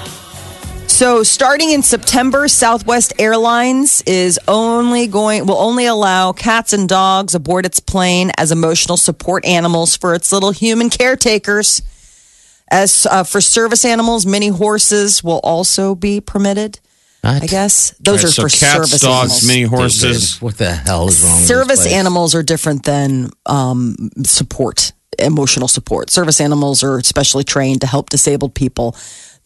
So, 0.99 1.23
starting 1.23 1.71
in 1.71 1.85
September, 1.85 2.49
Southwest 2.49 3.13
Airlines 3.21 4.03
is 4.03 4.37
only 4.49 5.07
going 5.07 5.47
will 5.47 5.59
only 5.59 5.87
allow 5.87 6.33
cats 6.33 6.73
and 6.73 6.89
dogs 6.89 7.37
aboard 7.37 7.65
its 7.65 7.79
plane 7.79 8.33
as 8.37 8.51
emotional 8.51 8.97
support 8.97 9.45
animals 9.45 9.97
for 9.97 10.13
its 10.17 10.33
little 10.33 10.51
human 10.51 10.91
caretakers. 10.91 11.83
As 12.69 13.07
uh, 13.09 13.23
for 13.23 13.41
service 13.41 13.85
animals, 13.85 14.27
mini 14.27 14.49
horses 14.49 15.23
will 15.23 15.39
also 15.45 15.95
be 15.95 16.21
permitted. 16.21 16.81
I 17.23 17.47
guess 17.47 17.95
those 18.01 18.25
Right, 18.25 18.31
are 18.31 18.33
so 18.33 18.43
for 18.43 18.49
cats, 18.49 18.61
service 18.91 19.01
dogs, 19.01 19.31
animals. 19.31 19.47
mini 19.47 19.63
horses. 19.63 20.43
What 20.43 20.59
the 20.59 20.73
hell 20.73 21.07
is 21.07 21.23
wrong 21.23 21.39
Service 21.39 21.83
place? 21.83 21.93
animals 21.95 22.35
are 22.35 22.43
different 22.43 22.83
than 22.83 23.31
um, 23.47 23.95
support, 24.25 24.91
emotional 25.21 25.69
support. 25.69 26.11
Service 26.11 26.41
animals 26.41 26.83
are 26.83 27.01
specially 27.05 27.45
trained 27.45 27.83
to 27.83 27.87
help 27.87 28.11
disabled 28.11 28.57
people. 28.57 28.97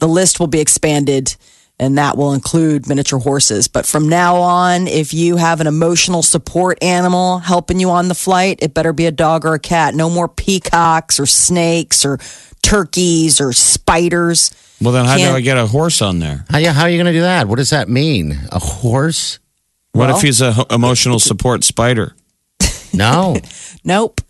The 0.02 0.08
list 0.08 0.40
will 0.40 0.48
be 0.48 0.58
expanded 0.58 1.36
and 1.78 1.96
that 1.96 2.16
will 2.16 2.32
include 2.32 2.88
miniature 2.88 3.20
horses. 3.20 3.68
But 3.68 3.86
from 3.86 4.08
now 4.08 4.34
on, 4.36 4.88
if 4.88 5.14
you 5.14 5.36
have 5.36 5.60
an 5.60 5.68
emotional 5.68 6.24
support 6.24 6.82
animal 6.82 7.38
helping 7.38 7.78
you 7.78 7.90
on 7.90 8.08
the 8.08 8.14
flight, 8.16 8.58
it 8.62 8.74
better 8.74 8.92
be 8.92 9.06
a 9.06 9.12
dog 9.12 9.44
or 9.46 9.54
a 9.54 9.60
cat. 9.60 9.94
No 9.94 10.10
more 10.10 10.26
peacocks 10.26 11.20
or 11.20 11.26
snakes 11.26 12.04
or 12.04 12.18
turkeys 12.64 13.40
or 13.40 13.52
spiders. 13.52 14.50
Well, 14.80 14.92
then 14.92 15.04
how 15.04 15.14
do 15.14 15.20
Can't- 15.22 15.36
I 15.36 15.40
get 15.40 15.56
a 15.56 15.66
horse 15.68 16.02
on 16.02 16.18
there? 16.18 16.44
How, 16.50 16.58
yeah, 16.58 16.72
how 16.72 16.82
are 16.82 16.90
you 16.90 16.96
going 16.98 17.06
to 17.12 17.18
do 17.18 17.22
that? 17.22 17.46
What 17.46 17.56
does 17.58 17.70
that 17.70 17.88
mean? 17.88 18.36
A 18.50 18.58
horse? 18.58 19.38
What 19.92 20.08
Well- 20.08 20.16
if 20.16 20.22
he's 20.22 20.40
a 20.40 20.52
ho- 20.52 20.66
emotional 20.68 21.20
support 21.30 21.62
spider? 21.62 22.16
No. 22.92 23.36
Nope. 23.84 24.20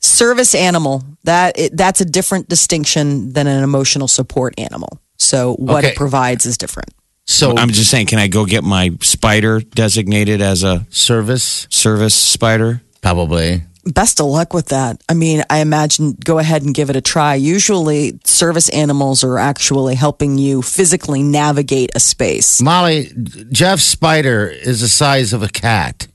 Service 0.00 0.54
animal. 0.54 1.04
That 1.24 1.58
it, 1.58 1.76
that's 1.76 2.00
a 2.00 2.04
different 2.06 2.48
distinction 2.48 3.32
than 3.34 3.46
an 3.46 3.62
emotional 3.62 4.08
support 4.08 4.54
animal. 4.58 4.98
So 5.20 5.54
what 5.54 5.84
Okay. 5.84 5.92
it 5.92 5.96
provides 5.96 6.46
is 6.46 6.56
different. 6.58 6.88
So 7.26 7.56
I'm 7.56 7.70
just 7.70 7.90
saying, 7.90 8.06
can 8.06 8.18
I 8.18 8.26
go 8.26 8.44
get 8.44 8.64
my 8.64 8.90
spider 9.02 9.60
designated 9.60 10.40
as 10.42 10.64
a 10.64 10.84
service, 10.90 11.68
service 11.70 12.14
spider? 12.14 12.82
probably. 13.02 13.62
Best 13.86 14.20
of 14.20 14.26
luck 14.26 14.52
with 14.52 14.66
that. 14.66 15.00
I 15.08 15.14
mean, 15.14 15.42
I 15.48 15.60
imagine 15.60 16.16
go 16.22 16.38
ahead 16.38 16.62
and 16.62 16.74
give 16.74 16.90
it 16.90 16.96
a 16.96 17.00
try. 17.00 17.34
Usually, 17.34 18.18
service 18.24 18.68
animals 18.70 19.24
are 19.24 19.38
actually 19.38 19.94
helping 19.94 20.36
you 20.36 20.60
physically 20.60 21.22
navigate 21.22 21.90
a 21.94 22.00
space. 22.00 22.60
Molly, 22.60 23.10
Jeff's 23.50 23.84
spider 23.84 24.46
is 24.48 24.82
the 24.82 24.88
size 24.88 25.32
of 25.32 25.42
a 25.42 25.48
cat. 25.48 26.08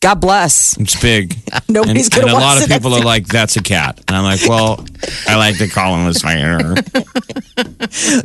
God 0.00 0.14
bless. 0.14 0.78
It's 0.78 0.98
big. 0.98 1.36
Nobody's 1.68 2.06
and, 2.06 2.14
gonna 2.14 2.32
and 2.32 2.36
a 2.36 2.40
lot 2.40 2.62
of 2.62 2.68
people 2.68 2.94
are 2.94 3.04
like, 3.04 3.26
"That's 3.26 3.56
a 3.56 3.62
cat," 3.62 4.00
and 4.08 4.16
I'm 4.16 4.24
like, 4.24 4.40
"Well, 4.48 4.86
I 5.28 5.36
like 5.36 5.58
to 5.58 5.68
call 5.68 5.94
him 5.94 6.06
a 6.06 6.14
spider." 6.14 6.74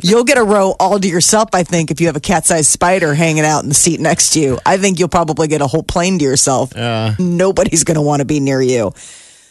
You'll 0.02 0.24
get 0.24 0.38
a 0.38 0.42
row 0.42 0.74
all 0.80 0.98
to 0.98 1.06
yourself, 1.06 1.50
I 1.52 1.64
think, 1.64 1.90
if 1.90 2.00
you 2.00 2.06
have 2.06 2.16
a 2.16 2.20
cat 2.20 2.46
sized 2.46 2.70
spider 2.70 3.14
hanging 3.14 3.44
out 3.44 3.62
in 3.62 3.68
the 3.68 3.74
seat 3.74 4.00
next 4.00 4.30
to 4.30 4.40
you. 4.40 4.58
I 4.64 4.78
think 4.78 4.98
you'll 4.98 5.08
probably 5.08 5.48
get 5.48 5.60
a 5.60 5.66
whole 5.66 5.82
plane 5.82 6.18
to 6.18 6.24
yourself. 6.24 6.74
Nobody's 7.18 7.84
going 7.84 7.96
to 7.96 8.02
want 8.02 8.20
to 8.20 8.26
be 8.26 8.40
near 8.40 8.62
you. 8.62 8.92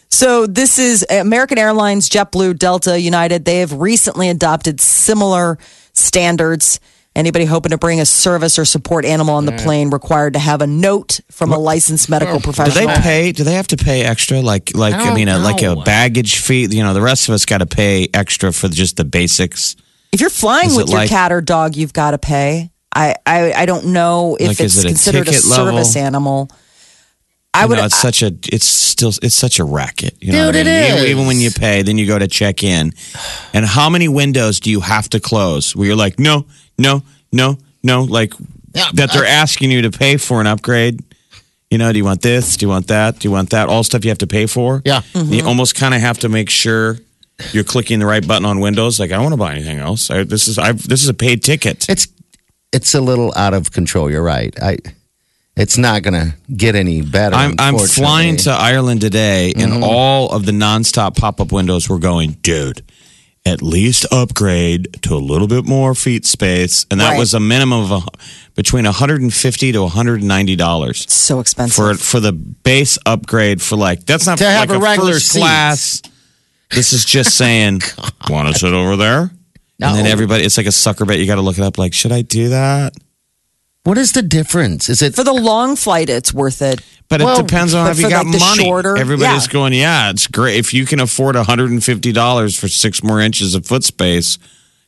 So, 0.10 0.48
this 0.48 0.79
is 0.79 1.05
American 1.10 1.58
Airlines, 1.58 2.10
JetBlue, 2.10 2.58
Delta, 2.58 3.00
United. 3.00 3.46
They 3.46 3.60
have 3.60 3.74
recently 3.74 4.29
adopted 4.29 4.79
similar 4.79 5.60
standards. 5.94 6.79
Anybody 7.15 7.45
hoping 7.45 7.69
to 7.69 7.77
bring 7.77 8.01
a 8.01 8.05
service 8.05 8.60
or 8.60 8.65
support 8.65 9.05
animal 9.05 9.36
on 9.36 9.45
the 9.45 9.53
plane 9.53 9.89
required 9.89 10.34
to 10.34 10.39
have 10.39 10.62
a 10.62 10.67
note 10.67 11.22
from 11.31 11.53
a 11.53 11.57
licensed 11.57 12.10
medical 12.10 12.36
oh, 12.36 12.39
professional? 12.39 12.74
Do 12.81 12.86
professional. 12.88 12.95
they 13.03 13.24
pay? 13.27 13.31
Do 13.31 13.43
they 13.45 13.53
have 13.53 13.67
to 13.67 13.77
pay 13.77 14.01
extra? 14.03 14.41
Like, 14.41 14.75
like 14.75 14.93
I, 14.93 15.12
I 15.12 15.15
mean, 15.15 15.29
a, 15.29 15.39
like 15.39 15.62
a 15.62 15.75
know. 15.75 15.84
baggage 15.84 16.39
fee. 16.39 16.67
You 16.69 16.84
know, 16.84 16.93
the 16.93 17.01
rest 17.01 17.29
of 17.29 17.34
us 17.34 17.45
got 17.45 17.60
to 17.60 17.65
pay 17.65 18.10
extra 18.13 18.51
for 18.51 18.67
just 18.67 18.98
the 18.98 19.05
basics. 19.05 19.77
If 20.12 20.19
you're 20.19 20.29
flying 20.29 20.67
Is 20.72 20.75
with 20.75 20.88
it 20.88 20.91
your 20.91 21.00
like- 21.00 21.10
cat 21.10 21.31
or 21.31 21.39
dog, 21.39 21.77
you've 21.77 21.93
got 21.93 22.12
to 22.12 22.17
pay. 22.17 22.72
I, 22.93 23.15
I, 23.25 23.53
I 23.53 23.65
don't 23.65 23.88
know 23.88 24.36
if 24.39 24.48
Like, 24.48 24.60
it's 24.60 24.75
is 24.75 24.84
it 24.84 24.86
a 24.86 24.89
considered 24.89 25.22
a 25.27 25.31
ticket 25.31 25.41
service 25.41 25.95
level? 25.95 26.07
animal. 26.07 26.50
I 27.53 27.63
You 27.63 27.69
would. 27.69 27.77
know, 27.77 27.86
it's 27.86 27.95
such 27.98 28.22
a. 28.24 28.27
It's 28.51 28.65
still. 28.65 29.13
It's 29.22 29.36
such 29.36 29.60
a 29.60 29.63
racket. 29.63 30.15
You 30.22 30.34
know 30.34 30.51
Dude, 30.51 30.55
what 30.55 30.55
I 30.55 30.60
it 30.60 30.65
mean? 30.65 30.91
Even- 30.91 31.03
is. 31.05 31.10
Even 31.12 31.27
when 31.27 31.39
you 31.39 31.51
pay, 31.51 31.81
then 31.81 31.98
you 31.98 32.05
go 32.07 32.19
to 32.19 32.27
check 32.27 32.63
in, 32.63 32.91
and 33.53 33.65
how 33.65 33.89
many 33.89 34.10
windows 34.10 34.60
do 34.60 34.69
you 34.69 34.81
have 34.81 35.10
to 35.12 35.22
close? 35.22 35.74
Where 35.75 35.88
you're 35.88 35.95
like, 35.95 36.19
no, 36.19 36.48
no, 36.77 37.03
no, 37.32 37.58
no, 37.84 38.03
like 38.03 38.34
Yeah, 38.74 38.89
that 38.94 39.12
they're 39.13 39.25
asking 39.25 39.72
you 39.72 39.82
to 39.84 39.91
pay 39.91 40.17
for 40.17 40.41
an 40.41 40.48
upgrade. 40.48 41.01
You 41.72 41.77
know, 41.77 41.91
do 41.91 41.98
you 41.98 42.05
want 42.05 42.22
this? 42.22 42.58
Do 42.58 42.65
you 42.65 42.70
want 42.70 42.88
that? 42.88 43.20
Do 43.20 43.27
you 43.27 43.32
want 43.32 43.50
that? 43.50 43.67
All 43.70 43.84
stuff 43.84 44.05
you 44.05 44.10
have 44.12 44.20
to 44.20 44.27
pay 44.27 44.46
for. 44.46 44.82
Yeah. 44.86 45.01
You 45.13 45.46
almost 45.46 45.75
kind 45.75 45.94
of 45.94 46.01
have 46.01 46.20
to 46.20 46.29
make 46.29 46.50
sure 46.50 46.98
you're 47.51 47.63
clicking 47.65 48.00
the 48.00 48.05
right 48.05 48.25
button 48.25 48.46
on 48.46 48.60
Windows. 48.60 49.00
Like, 49.00 49.12
I 49.12 49.15
don't 49.15 49.24
want 49.24 49.34
to 49.34 49.38
buy 49.38 49.55
anything 49.55 49.79
else. 49.79 50.10
I, 50.10 50.24
this 50.24 50.48
is 50.48 50.58
I. 50.58 50.72
This 50.74 51.03
is 51.03 51.10
a 51.10 51.13
paid 51.13 51.44
ticket. 51.44 51.89
It's 51.89 52.08
it's 52.72 52.94
a 52.94 53.01
little 53.01 53.34
out 53.36 53.53
of 53.53 53.72
control. 53.72 54.10
You're 54.12 54.24
right. 54.24 54.53
I 54.62 54.77
it's 55.58 55.77
not 55.77 56.03
going 56.03 56.13
to 56.13 56.36
get 56.55 56.75
any 56.75 57.01
better. 57.01 57.36
I'm 57.36 57.55
I'm 57.60 57.77
flying 57.77 58.38
to 58.38 58.51
Ireland 58.51 59.01
today, 59.01 59.51
and 59.55 59.72
Mm-hmm. 59.74 59.84
all 59.84 60.29
of 60.32 60.46
the 60.46 60.51
nonstop 60.51 61.17
pop 61.17 61.41
up 61.41 61.51
windows 61.51 61.89
were 61.89 62.00
going, 62.00 62.34
dude. 62.41 62.84
At 63.47 63.61
least 63.61 64.07
upgrade 64.11 65.01
to 65.03 65.13
a 65.13 65.17
little 65.21 65.47
bit 65.47 65.65
more 65.65 65.93
feet 65.93 66.25
space, 66.25 66.87
and 66.89 66.99
that 66.99 67.11
Right. 67.11 67.19
was 67.19 67.35
a 67.35 67.39
minimum 67.39 67.91
of 67.91 67.91
a, 67.91 68.01
between 68.55 68.85
150 68.85 69.71
to 69.71 69.81
190 69.83 70.55
dollars 70.55 71.05
so 71.11 71.39
expensive. 71.39 71.75
for 71.75 71.93
for 71.93 72.19
the 72.19 72.31
base 72.31 72.97
upgrade 73.05 73.61
for 73.61 73.75
like 73.75 74.03
that's 74.07 74.25
not 74.25 74.39
To 74.39 74.45
have 74.45 74.69
like 74.69 74.77
a 74.77 74.81
regular 74.81 75.13
first 75.13 75.27
seat. 75.27 75.39
class. 75.41 76.01
This 76.71 76.91
is 76.91 77.05
just 77.05 77.37
saying, 77.37 77.81
want 78.29 78.51
to 78.51 78.59
sit 78.59 78.73
over 78.73 78.95
there, 78.95 79.29
No. 79.77 79.89
and 79.89 79.97
then 79.97 80.07
everybody. 80.07 80.43
It's 80.43 80.57
like 80.57 80.65
a 80.65 80.71
sucker 80.71 81.05
bet. 81.05 81.19
You 81.19 81.27
got 81.27 81.35
to 81.35 81.41
look 81.41 81.59
it 81.59 81.63
up. 81.63 81.77
Like, 81.77 81.93
should 81.93 82.11
I 82.11 82.23
do 82.23 82.49
that? 82.49 82.93
What 83.85 83.97
is 83.97 84.13
the 84.13 84.21
difference? 84.23 84.89
Is 84.89 85.01
it 85.01 85.15
for 85.15 85.23
the 85.23 85.33
long 85.33 85.75
flight, 85.75 86.09
it's 86.09 86.33
worth 86.33 86.61
it. 86.61 86.81
But 87.07 87.21
Well, 87.21 87.39
it 87.39 87.47
depends 87.47 87.73
on 87.75 87.85
but 87.85 87.91
if 87.91 87.97
you 87.99 88.05
for, 88.05 88.09
got 88.09 88.25
like, 88.25 88.39
money. 88.39 88.63
shorter- 88.63 88.97
Everybody's 88.97 89.45
yeah. 89.47 89.53
going, 89.53 89.73
yeah, 89.73 90.09
it's 90.09 90.25
great. 90.27 90.57
If 90.57 90.73
you 90.73 90.85
can 90.87 90.99
afford 90.99 91.35
$150 91.35 92.59
for 92.59 92.67
six 92.67 93.03
more 93.03 93.21
inches 93.21 93.53
of 93.53 93.65
foot 93.67 93.83
space, 93.83 94.39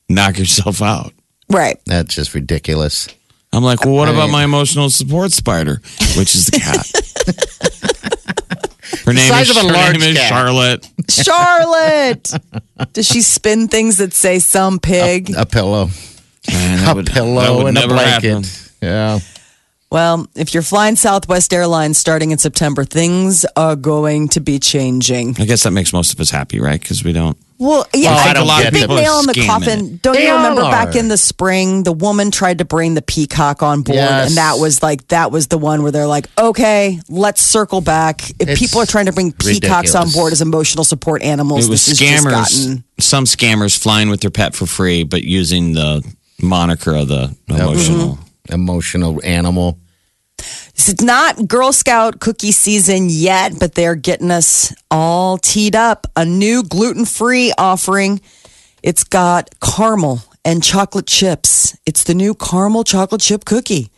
knock 0.09 0.39
yourself 0.39 0.81
out. 0.81 1.13
Right. 1.49 1.79
that's 1.85 2.15
just 2.15 2.33
ridiculous. 2.33 3.07
I'm 3.53 3.63
like, 3.63 3.85
well, 3.85 3.93
what 3.93 4.09
I 4.09 4.13
about 4.13 4.31
my 4.31 4.43
emotional 4.43 4.89
support 4.89 5.31
spider, 5.31 5.79
which 6.17 6.33
is 6.35 6.47
the 6.47 6.59
cat? 6.59 6.91
Her 9.05 9.13
name, 9.13 9.29
size 9.29 9.49
is, 9.49 9.57
of 9.57 9.63
a 9.63 9.67
her 9.67 9.73
large 9.73 9.99
name 9.99 10.11
is 10.11 10.17
cat. 10.17 10.29
Charlotte. 10.29 10.89
Charlotte. 11.09 12.33
Does 12.93 13.05
she 13.07 13.21
spin 13.21 13.67
things 13.67 13.97
that 13.97 14.13
say 14.13 14.39
some 14.39 14.79
pig? 14.79 15.31
A 15.37 15.45
pillow, 15.45 15.89
Man, 16.49 16.89
a 16.89 16.95
would- 16.95 17.07
pillow, 17.07 17.57
would 17.63 17.67
and 17.67 17.77
a 17.77 17.87
blanket. 17.87 18.45
happen. 18.45 18.49
Yeah. 18.81 19.19
Well, 19.89 20.27
if 20.35 20.53
you're 20.53 20.63
flying 20.63 20.97
Southwest 20.97 21.53
Airlines 21.53 21.97
starting 21.97 22.31
in 22.31 22.37
September, 22.37 22.83
things 22.83 23.45
are 23.55 23.77
going 23.77 24.27
to 24.29 24.41
be 24.41 24.59
changing. 24.59 25.35
I 25.39 25.45
guess 25.45 25.63
that 25.63 25.71
makes 25.71 25.93
most 25.93 26.13
of 26.13 26.19
us 26.19 26.29
happy, 26.29 26.59
right? 26.59 26.79
Because 26.79 27.05
we 27.05 27.13
don't. 27.13 27.37
Well, 27.57 27.87
yeah, 27.93 28.11
Well, 28.13 28.19
I 28.19 28.29
I 28.29 28.33
don't 28.33 28.47
think 28.47 28.59
a 28.59 28.63
get 28.63 28.73
big 28.73 28.89
nail 28.89 29.19
in 29.21 29.25
the 29.27 29.33
Scamming 29.33 29.45
coffin. 29.47 29.99
Don't 30.03 30.13
They 30.13 30.27
you 30.27 30.35
remember 30.35 30.61
are. 30.63 30.71
back 30.71 30.95
in 30.95 31.07
the 31.07 31.15
spring, 31.17 31.83
the 31.83 31.93
woman 31.93 32.31
tried 32.31 32.57
to 32.57 32.65
bring 32.65 32.95
the 32.95 33.01
peacock 33.01 33.63
on 33.63 33.81
board, 33.81 33.95
Yes. 33.95 34.27
and 34.27 34.37
that 34.37 34.59
was 34.59 34.83
like 34.83 35.07
that 35.07 35.31
was 35.31 35.47
the 35.47 35.57
one 35.57 35.81
where 35.83 35.91
they're 35.93 36.05
like, 36.05 36.27
okay, 36.37 36.99
let's 37.09 37.41
circle 37.41 37.79
back. 37.81 38.29
If 38.39 38.49
It's 38.49 38.59
people 38.59 38.81
are 38.81 38.85
trying 38.85 39.05
to 39.07 39.13
bring 39.13 39.31
peacocks 39.31 39.95
on 39.95 40.09
board 40.11 40.33
as 40.33 40.41
emotional 40.41 40.83
support 40.83 41.23
animals, 41.23 41.65
It 41.65 41.69
was 41.71 41.85
this 41.85 41.99
has 41.99 42.09
just 42.11 42.25
scammers. 42.25 42.31
gotten 42.31 42.83
Some 42.99 43.23
scammers 43.23 43.75
flying 43.75 44.09
with 44.09 44.19
their 44.19 44.29
pet 44.31 44.53
for 44.53 44.65
free, 44.67 45.03
but 45.03 45.23
using 45.23 45.71
the 45.73 46.03
moniker 46.41 46.93
of 46.93 47.07
the 47.07 47.35
emotional. 47.47 48.17
Mm-hmm. 48.17 48.23
Emotional 48.49 49.21
animal. 49.23 49.79
It's 50.39 51.01
not 51.01 51.47
Girl 51.47 51.73
Scout 51.73 52.19
cookie 52.19 52.51
season 52.51 53.07
yet, 53.09 53.59
but 53.59 53.73
they're 53.73 53.95
getting 53.95 54.31
us 54.31 54.73
all 54.91 55.37
teed 55.37 55.75
up. 55.75 56.07
A 56.15 56.23
new 56.23 56.63
gluten 56.63 57.05
free 57.05 57.51
offering. 57.57 58.21
It's 58.83 59.03
got 59.03 59.49
caramel 59.59 60.21
and 60.45 60.63
chocolate 60.63 61.07
chips. 61.07 61.75
It's 61.85 62.03
the 62.03 62.13
new 62.13 62.35
caramel 62.35 62.83
chocolate 62.83 63.21
chip 63.21 63.45
cookie. 63.45 63.89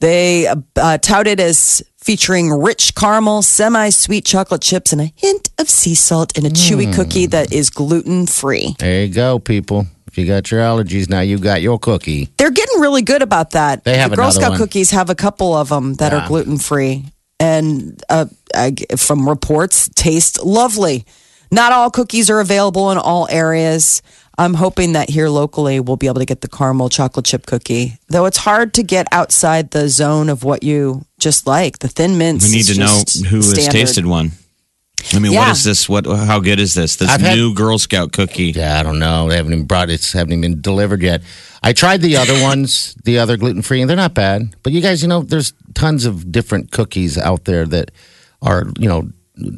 They 0.00 0.46
uh, 0.46 0.98
tout 0.98 1.26
it 1.26 1.40
as 1.40 1.82
featuring 1.98 2.50
rich 2.50 2.94
caramel, 2.94 3.42
semi 3.42 3.90
sweet 3.90 4.24
chocolate 4.24 4.62
chips, 4.62 4.92
and 4.92 5.00
a 5.00 5.12
hint 5.14 5.50
of 5.58 5.68
sea 5.68 5.94
salt 5.94 6.36
in 6.36 6.46
a 6.46 6.50
chewy 6.50 6.92
cookie 6.92 7.26
that 7.26 7.52
is 7.52 7.70
gluten 7.70 8.26
free. 8.26 8.74
There 8.78 9.04
you 9.04 9.12
go, 9.12 9.38
people. 9.38 9.86
If 10.10 10.18
you 10.18 10.26
got 10.26 10.50
your 10.50 10.60
allergies, 10.60 11.08
now 11.08 11.20
you 11.20 11.38
got 11.38 11.62
your 11.62 11.78
cookie. 11.78 12.30
They're 12.36 12.50
getting 12.50 12.80
really 12.80 13.02
good 13.02 13.22
about 13.22 13.52
that. 13.52 13.84
They 13.84 13.96
have 13.96 14.10
the 14.10 14.16
Girl 14.16 14.32
Scout 14.32 14.50
one. 14.50 14.58
cookies 14.58 14.90
have 14.90 15.08
a 15.08 15.14
couple 15.14 15.54
of 15.54 15.68
them 15.68 15.94
that 15.94 16.12
are 16.12 16.26
gluten 16.26 16.58
free, 16.58 17.04
and 17.38 18.02
uh, 18.08 18.26
I, 18.52 18.74
from 18.96 19.28
reports, 19.28 19.88
taste 19.94 20.42
lovely. 20.44 21.04
Not 21.52 21.70
all 21.70 21.92
cookies 21.92 22.28
are 22.28 22.40
available 22.40 22.90
in 22.90 22.98
all 22.98 23.28
areas. 23.30 24.02
I'm 24.36 24.54
hoping 24.54 24.94
that 24.94 25.10
here 25.10 25.28
locally 25.28 25.78
we'll 25.78 25.96
be 25.96 26.08
able 26.08 26.20
to 26.20 26.26
get 26.26 26.40
the 26.40 26.48
caramel 26.48 26.88
chocolate 26.88 27.26
chip 27.26 27.46
cookie. 27.46 27.98
Though 28.08 28.24
it's 28.24 28.38
hard 28.38 28.74
to 28.74 28.82
get 28.82 29.06
outside 29.12 29.70
the 29.70 29.88
zone 29.88 30.28
of 30.28 30.42
what 30.42 30.64
you 30.64 31.04
just 31.20 31.46
like. 31.46 31.78
The 31.78 31.88
thin 31.88 32.18
mints. 32.18 32.48
We 32.48 32.56
need 32.56 32.64
to 32.66 32.78
know 32.80 33.02
just 33.04 33.26
who 33.26 33.36
has 33.36 33.68
tasted 33.68 34.06
one. 34.06 34.32
I 35.12 35.18
mean, 35.18 35.32
what 35.32 35.46
Yeah. 35.46 35.52
is 35.52 35.64
this? 35.64 35.88
What? 35.88 36.06
How 36.06 36.40
good 36.40 36.60
is 36.60 36.74
this? 36.74 36.96
This 36.96 37.08
I've 37.08 37.20
had- 37.20 37.36
new 37.36 37.54
Girl 37.54 37.78
Scout 37.78 38.12
cookie. 38.12 38.52
Yeah, 38.54 38.78
I 38.78 38.82
don't 38.82 38.98
know. 38.98 39.28
They 39.28 39.36
haven't 39.36 39.52
even 39.52 39.64
brought 39.66 39.90
it. 39.90 40.04
Haven't 40.12 40.32
even 40.32 40.40
been 40.40 40.60
delivered 40.60 41.02
yet. 41.02 41.22
I 41.62 41.72
tried 41.72 42.00
the 42.02 42.16
other 42.16 42.40
ones, 42.42 42.94
the 43.04 43.18
other 43.18 43.36
gluten 43.36 43.62
free, 43.62 43.80
and 43.80 43.88
they're 43.90 43.96
not 43.96 44.14
bad. 44.14 44.54
But 44.62 44.72
you 44.72 44.80
guys, 44.80 45.02
you 45.02 45.08
know, 45.08 45.22
there's 45.22 45.52
tons 45.74 46.04
of 46.06 46.30
different 46.32 46.70
cookies 46.70 47.16
out 47.18 47.44
there 47.44 47.66
that 47.66 47.90
are, 48.42 48.66
you 48.78 48.88
know, 48.88 49.08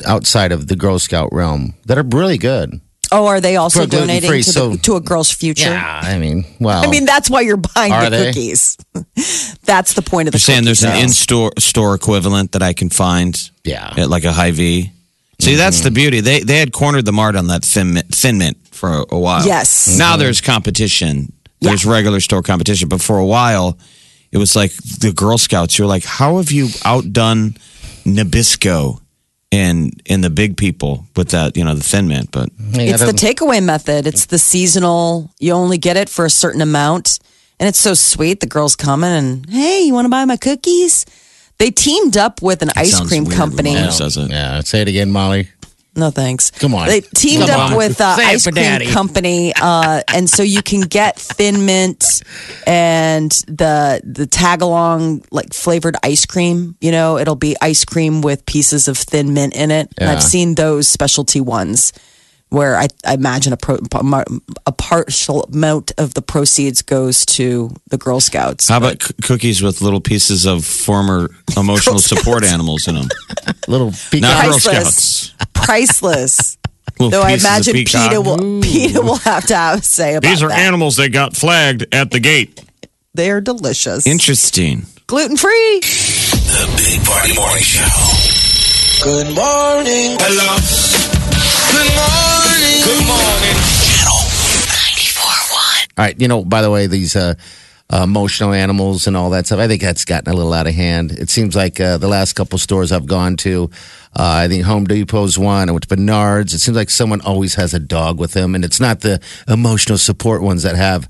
outside 0.06 0.52
of 0.52 0.68
the 0.68 0.76
Girl 0.76 0.98
Scout 0.98 1.30
realm 1.32 1.74
that 1.86 1.98
are 1.98 2.04
really 2.04 2.38
good. 2.38 2.80
Oh, 3.14 3.26
are 3.26 3.42
they 3.42 3.56
also 3.56 3.84
donating 3.84 4.30
to, 4.30 4.42
so- 4.42 4.70
the, 4.70 4.78
to 4.78 4.96
a 4.96 5.00
girl's 5.00 5.30
future? 5.30 5.68
Yeah, 5.68 6.00
I 6.02 6.16
mean, 6.18 6.46
well, 6.58 6.82
I 6.82 6.86
mean, 6.88 7.04
that's 7.04 7.28
why 7.28 7.42
you're 7.42 7.58
buying 7.58 7.92
the 8.04 8.08
they? 8.08 8.26
cookies. 8.28 8.78
that's 9.64 9.92
the 9.92 10.00
point 10.02 10.28
of 10.28 10.32
the 10.32 10.36
You're 10.36 10.40
saying 10.40 10.64
there's 10.64 10.82
an 10.82 10.96
in-store 10.96 11.52
store 11.58 11.94
equivalent 11.94 12.52
that 12.52 12.62
I 12.62 12.72
can 12.72 12.88
find 12.88 13.38
yeah, 13.64 13.92
at 13.98 14.08
like 14.08 14.24
a 14.24 14.32
Hy-Vee. 14.32 14.92
See, 15.44 15.54
that's 15.56 15.78
Mm-hmm. 15.78 15.84
the 15.84 15.90
beauty. 15.90 16.20
They 16.20 16.40
they 16.40 16.58
had 16.58 16.72
cornered 16.72 17.04
the 17.04 17.12
mart 17.12 17.36
on 17.36 17.48
that 17.48 17.64
thin 17.64 17.94
mint, 17.94 18.14
thin 18.14 18.38
mint 18.38 18.56
for 18.70 18.88
a, 18.90 19.04
a 19.10 19.18
while. 19.18 19.44
Yes. 19.46 19.96
Now 19.98 20.16
there's 20.16 20.40
competition. 20.40 21.32
There's 21.60 21.84
regular 21.86 22.20
store 22.20 22.42
competition, 22.42 22.88
but 22.88 23.00
for 23.00 23.18
a 23.18 23.24
while, 23.24 23.78
it 24.32 24.38
was 24.38 24.56
like 24.56 24.72
the 25.00 25.12
Girl 25.12 25.38
Scouts. 25.38 25.78
You're 25.78 25.86
like, 25.86 26.04
how 26.04 26.38
have 26.38 26.50
you 26.50 26.68
outdone 26.84 27.54
Nabisco 28.04 29.00
and 29.52 30.00
and 30.06 30.22
the 30.24 30.30
big 30.30 30.56
people 30.56 31.06
with 31.16 31.30
that? 31.30 31.56
You 31.56 31.64
know, 31.64 31.74
the 31.74 31.82
Thin 31.84 32.08
Mint, 32.08 32.30
but 32.32 32.48
It's 32.74 33.00
the 33.04 33.12
takeaway 33.12 33.62
method. 33.62 34.06
It's 34.06 34.26
the 34.26 34.38
seasonal. 34.38 35.30
You 35.38 35.52
only 35.52 35.78
get 35.78 35.96
it 35.96 36.08
for 36.08 36.24
a 36.24 36.30
certain 36.30 36.60
amount. 36.62 37.18
And 37.60 37.68
it's 37.68 37.78
so 37.78 37.94
sweet. 37.94 38.40
The 38.40 38.46
girls 38.48 38.74
coming 38.74 39.10
and, 39.12 39.48
hey, 39.48 39.82
you 39.82 39.94
want 39.94 40.06
to 40.06 40.08
buy 40.10 40.24
my 40.24 40.36
cookies? 40.36 41.06
They 41.62 41.70
teamed 41.70 42.16
up 42.16 42.42
with 42.42 42.62
an 42.62 42.70
ice 42.74 42.96
sounds 42.96 43.08
cream 43.08 43.22
weird 43.22 43.38
when 43.38 43.50
company. 43.50 43.74
Mom 43.76 43.90
says 43.92 44.16
it. 44.16 44.30
Yeah, 44.30 44.60
say 44.62 44.80
it 44.82 44.88
again, 44.88 45.12
Molly. 45.12 45.48
No 45.94 46.10
thanks. 46.10 46.50
Come 46.50 46.74
on. 46.74 46.88
They 46.88 47.02
teamed 47.02 47.46
Come 47.48 47.60
up 47.60 47.70
on. 47.70 47.76
with 47.76 48.00
uh, 48.00 48.16
Say 48.16 48.22
it 48.24 48.34
ice 48.34 48.44
for 48.44 48.50
cream 48.50 48.64
Daddy. 48.64 48.90
company, 48.90 49.52
uh, 49.60 50.00
and 50.12 50.28
so 50.28 50.42
you 50.42 50.60
can 50.62 50.80
get 50.80 51.16
thin 51.20 51.64
mint 51.64 52.22
and 52.66 53.30
the 53.46 54.00
the 54.02 54.26
tag 54.26 54.62
along 54.62 55.22
like 55.30 55.52
flavored 55.54 55.94
ice 56.02 56.26
cream. 56.26 56.76
You 56.80 56.90
know, 56.90 57.18
it'll 57.18 57.36
be 57.36 57.54
ice 57.60 57.84
cream 57.84 58.22
with 58.22 58.44
pieces 58.46 58.88
of 58.88 58.96
thin 58.98 59.32
mint 59.34 59.54
in 59.54 59.70
it. 59.70 59.92
And 59.98 60.08
Yeah. 60.08 60.12
I've 60.16 60.22
seen 60.22 60.56
those 60.56 60.88
specialty 60.88 61.40
ones 61.40 61.92
where 62.52 62.76
I, 62.76 62.86
I 63.06 63.14
imagine 63.14 63.52
a 63.54 63.56
pro, 63.56 63.78
a 64.66 64.72
partial 64.72 65.44
amount 65.44 65.92
of 65.96 66.12
the 66.14 66.20
proceeds 66.22 66.82
goes 66.82 67.24
to 67.26 67.70
the 67.88 67.96
Girl 67.96 68.20
Scouts. 68.20 68.68
How 68.68 68.76
about 68.76 69.02
c- 69.02 69.14
cookies 69.22 69.62
with 69.62 69.80
little 69.80 70.00
pieces 70.02 70.44
of 70.46 70.64
former 70.64 71.30
emotional 71.56 71.98
support 71.98 72.44
animals 72.44 72.86
in 72.88 72.96
them? 72.96 73.08
Little 73.68 73.86
Not 73.90 74.10
peacock. 74.10 74.42
Girl 74.44 74.52
Priceless. 74.52 74.94
Scouts. 75.30 75.34
Priceless. 75.54 76.58
Though 76.98 77.22
I 77.22 77.32
imagine 77.32 77.72
peacock. 77.72 78.10
PETA 78.10 78.20
will 78.20 78.60
PETA 78.60 79.00
will 79.00 79.16
have 79.16 79.46
to 79.46 79.56
have 79.56 79.78
a 79.78 79.82
say 79.82 80.14
about 80.14 80.28
These 80.28 80.42
are 80.42 80.48
that. 80.50 80.58
animals 80.58 80.96
that 80.98 81.08
got 81.08 81.34
flagged 81.34 81.86
at 81.92 82.10
the 82.10 82.20
gate. 82.20 82.62
They 83.14 83.30
are 83.30 83.40
delicious. 83.40 84.06
Interesting. 84.06 84.84
Gluten 85.06 85.36
free. 85.38 85.80
The 85.80 86.74
Big 86.76 87.04
Party 87.06 87.34
Morning 87.34 87.62
Show. 87.62 89.04
Good 89.04 89.34
morning. 89.34 90.16
Hello. 90.20 91.11
All 95.98 96.04
right, 96.04 96.18
you 96.20 96.28
know, 96.28 96.44
by 96.44 96.62
the 96.62 96.70
way, 96.70 96.86
these 96.86 97.14
uh, 97.16 97.34
uh, 97.92 98.00
emotional 98.04 98.52
animals 98.52 99.06
and 99.06 99.16
all 99.16 99.30
that 99.30 99.46
stuff, 99.46 99.58
I 99.58 99.68
think 99.68 99.82
that's 99.82 100.04
gotten 100.06 100.32
a 100.32 100.34
little 100.36 100.52
out 100.54 100.66
of 100.66 100.74
hand. 100.74 101.12
It 101.12 101.28
seems 101.28 101.54
like 101.54 101.78
uh, 101.80 101.98
the 101.98 102.08
last 102.08 102.32
couple 102.34 102.58
stores 102.58 102.92
I've 102.92 103.06
gone 103.06 103.36
to, 103.38 103.70
uh, 104.16 104.44
I 104.44 104.48
think 104.48 104.64
Home 104.64 104.86
Depot's 104.86 105.36
one, 105.36 105.68
I 105.68 105.72
went 105.72 105.82
to 105.88 105.94
Bernard's. 105.94 106.54
It 106.54 106.60
seems 106.60 106.76
like 106.76 106.88
someone 106.90 107.20
always 107.20 107.54
has 107.56 107.74
a 107.74 107.78
dog 107.78 108.18
with 108.18 108.32
them, 108.32 108.54
and 108.54 108.64
it's 108.64 108.80
not 108.80 109.00
the 109.00 109.20
emotional 109.48 109.98
support 109.98 110.42
ones 110.42 110.62
that 110.62 110.76
have 110.76 111.08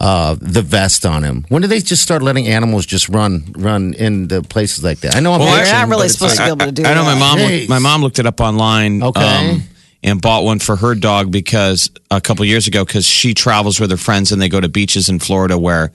uh, 0.00 0.34
the 0.40 0.62
vest 0.62 1.04
on 1.06 1.22
him. 1.22 1.44
When 1.48 1.62
do 1.62 1.68
they 1.68 1.80
just 1.80 2.02
start 2.02 2.22
letting 2.22 2.48
animals 2.48 2.86
just 2.86 3.08
run 3.08 3.52
run 3.56 3.94
into 3.94 4.42
places 4.42 4.82
like 4.82 5.00
that? 5.00 5.14
I 5.14 5.20
know 5.20 5.32
I'm 5.34 5.40
Well, 5.40 5.64
not 5.64 5.88
really 5.88 6.08
supposed 6.08 6.38
to 6.38 6.42
be 6.44 6.48
able 6.48 6.66
to 6.66 6.72
do 6.72 6.84
I 6.84 6.94
know 6.94 7.04
that. 7.04 7.14
my 7.14 7.18
mom. 7.20 7.38
Jeez. 7.38 7.68
My 7.68 7.78
mom 7.78 8.00
looked 8.02 8.18
it 8.18 8.26
up 8.26 8.40
online. 8.40 9.02
Okay. 9.02 9.50
um, 9.50 9.62
and 10.02 10.20
bought 10.20 10.44
one 10.44 10.58
for 10.58 10.76
her 10.76 10.94
dog 10.94 11.30
because 11.30 11.90
a 12.10 12.20
couple 12.20 12.44
years 12.44 12.66
ago, 12.66 12.84
because 12.84 13.06
she 13.06 13.34
travels 13.34 13.78
with 13.80 13.90
her 13.90 13.96
friends 13.96 14.32
and 14.32 14.40
they 14.42 14.48
go 14.48 14.60
to 14.60 14.68
beaches 14.68 15.08
in 15.08 15.18
Florida 15.18 15.56
where 15.58 15.92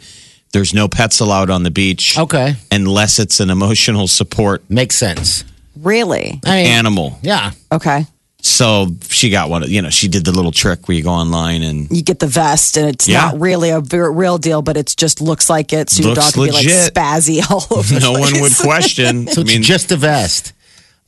there's 0.53 0.73
no 0.73 0.87
pets 0.87 1.19
allowed 1.19 1.49
on 1.49 1.63
the 1.63 1.71
beach. 1.71 2.17
Okay. 2.17 2.55
Unless 2.71 3.19
it's 3.19 3.39
an 3.39 3.49
emotional 3.49 4.07
support 4.07 4.63
Makes 4.69 4.95
sense. 4.95 5.43
Really? 5.75 6.39
I 6.45 6.63
mean, 6.63 6.67
animal. 6.71 7.19
yeah. 7.21 7.51
Okay. 7.71 8.05
So 8.39 8.87
she 9.09 9.29
got 9.29 9.49
one. 9.49 9.63
You 9.69 9.81
know, 9.81 9.89
she 9.89 10.07
did 10.07 10.23
the 10.23 10.31
little 10.31 10.51
trick 10.53 10.87
where 10.87 10.95
you 10.95 11.03
go 11.03 11.09
online 11.09 11.63
and 11.63 11.91
You 11.91 12.01
get 12.01 12.19
the 12.19 12.27
vest, 12.27 12.77
and 12.77 12.87
it's 12.87 13.07
Yeah. 13.07 13.21
not 13.31 13.39
really 13.41 13.71
a 13.71 13.81
ver- 13.81 14.09
real 14.11 14.37
deal, 14.37 14.61
but 14.61 14.77
it 14.77 14.93
just 14.95 15.19
looks 15.21 15.49
like 15.49 15.73
it. 15.73 15.89
So 15.89 16.03
your 16.03 16.13
Looks 16.15 16.27
dog 16.27 16.33
can 16.35 16.43
be 16.45 16.51
like 16.51 16.65
legit. 16.65 16.93
spazzy 16.93 17.41
all 17.51 17.65
over. 17.77 17.93
the 17.95 17.99
no 17.99 18.13
one 18.13 18.39
would 18.39 18.55
question. 18.55 19.27
So 19.27 19.41
I 19.41 19.43
mean, 19.43 19.57
it's 19.59 19.67
just 19.67 19.91
a 19.91 19.97
vest. 19.97 20.53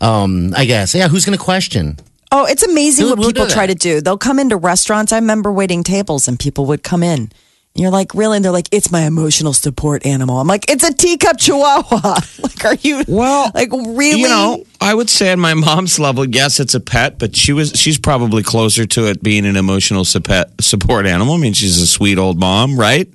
Um, 0.01 0.53
I 0.55 0.65
guess. 0.65 0.93
Yeah, 0.93 1.07
who's 1.07 1.23
going 1.25 1.37
to 1.37 1.43
question? 1.43 1.97
Oh, 2.31 2.45
it's 2.45 2.63
amazing 2.63 3.05
Who- 3.05 3.11
what 3.15 3.19
who 3.19 3.33
people 3.33 3.47
try 3.47 3.65
to 3.67 3.75
do. 3.75 4.01
They'll 4.01 4.17
come 4.17 4.39
into 4.39 4.57
restaurants. 4.57 5.11
I 5.11 5.17
remember 5.17 5.51
waiting 5.51 5.83
tables, 5.83 6.27
and 6.27 6.39
people 6.39 6.65
would 6.67 6.83
come 6.83 7.01
in. 7.03 7.31
And 7.75 7.83
you're 7.83 7.91
like, 7.91 8.13
really? 8.15 8.37
And 8.37 8.45
they're 8.45 8.51
like, 8.51 8.67
it's 8.71 8.91
my 8.91 9.01
emotional 9.01 9.53
support 9.53 10.05
animal. 10.05 10.39
I'm 10.39 10.47
like, 10.47 10.69
it's 10.69 10.83
a 10.83 10.93
teacup 10.93 11.37
chihuahua. 11.37 12.19
like, 12.41 12.65
are 12.65 12.75
you? 12.75 13.03
Well, 13.07 13.51
like 13.53 13.71
really? 13.71 14.21
You 14.21 14.27
know, 14.27 14.63
I 14.81 14.93
would 14.93 15.09
say 15.09 15.31
on 15.31 15.39
my 15.39 15.53
mom's 15.53 15.99
level, 15.99 16.27
yes, 16.27 16.59
it's 16.59 16.73
a 16.73 16.79
pet, 16.79 17.19
but 17.19 17.35
she 17.35 17.53
was 17.53 17.71
she's 17.71 17.99
probably 17.99 18.41
closer 18.43 18.85
to 18.87 19.07
it 19.07 19.21
being 19.21 19.45
an 19.45 19.55
emotional 19.55 20.03
support 20.03 21.05
animal. 21.05 21.35
I 21.35 21.37
mean, 21.37 21.53
she's 21.53 21.79
a 21.79 21.87
sweet 21.87 22.17
old 22.17 22.39
mom, 22.39 22.77
right? 22.79 23.07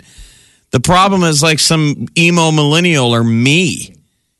The 0.70 0.80
problem 0.80 1.22
is 1.24 1.42
like 1.42 1.58
some 1.58 2.06
emo 2.16 2.50
millennial 2.50 3.14
or 3.14 3.22
me, 3.22 3.94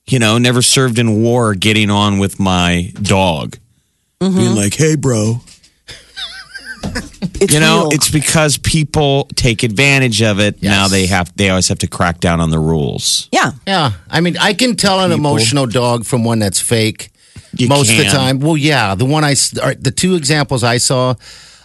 you 0.07 0.19
know, 0.19 0.39
never 0.39 0.63
served 0.63 0.99
in 0.99 1.23
war, 1.23 1.55
getting 1.55 1.91
on 1.91 2.19
with 2.19 2.41
my 2.41 2.93
dog, 3.03 3.59
being 4.33 4.55
like, 4.55 4.75
"Hey, 4.75 4.97
bro." 4.97 5.41
it's 7.41 7.53
You 7.55 7.61
know, 7.61 7.83
real. 7.85 7.91
it's 7.93 8.11
because 8.11 8.59
people 8.59 9.29
take 9.37 9.63
advantage 9.63 10.23
of 10.23 10.39
it. 10.41 10.63
Now 10.63 10.89
they 10.89 11.07
have 11.07 11.35
they 11.37 11.49
always 11.51 11.69
have 11.69 11.79
to 11.81 11.87
crack 11.87 12.21
down 12.21 12.41
on 12.41 12.51
the 12.51 12.59
rules. 12.59 13.29
yeah. 13.33 13.53
Yeah, 13.67 13.93
I 14.11 14.21
mean, 14.21 14.37
I 14.39 14.53
can 14.55 14.77
tell 14.77 15.01
an 15.01 15.13
emotional 15.13 15.67
dog 15.67 16.05
from 16.05 16.25
one 16.25 16.39
that's 16.39 16.61
fake 16.61 17.11
You 17.57 17.69
most 17.69 17.91
of 17.91 17.97
the 17.97 18.05
time. 18.05 18.39
Well, 18.41 18.57
yeah, 18.57 18.95
the 18.95 19.05
one 19.07 19.25
I 19.25 19.35
or 19.63 19.75
the 19.75 19.93
two 19.95 20.15
examples 20.15 20.63
I 20.63 20.79
saw 20.79 21.15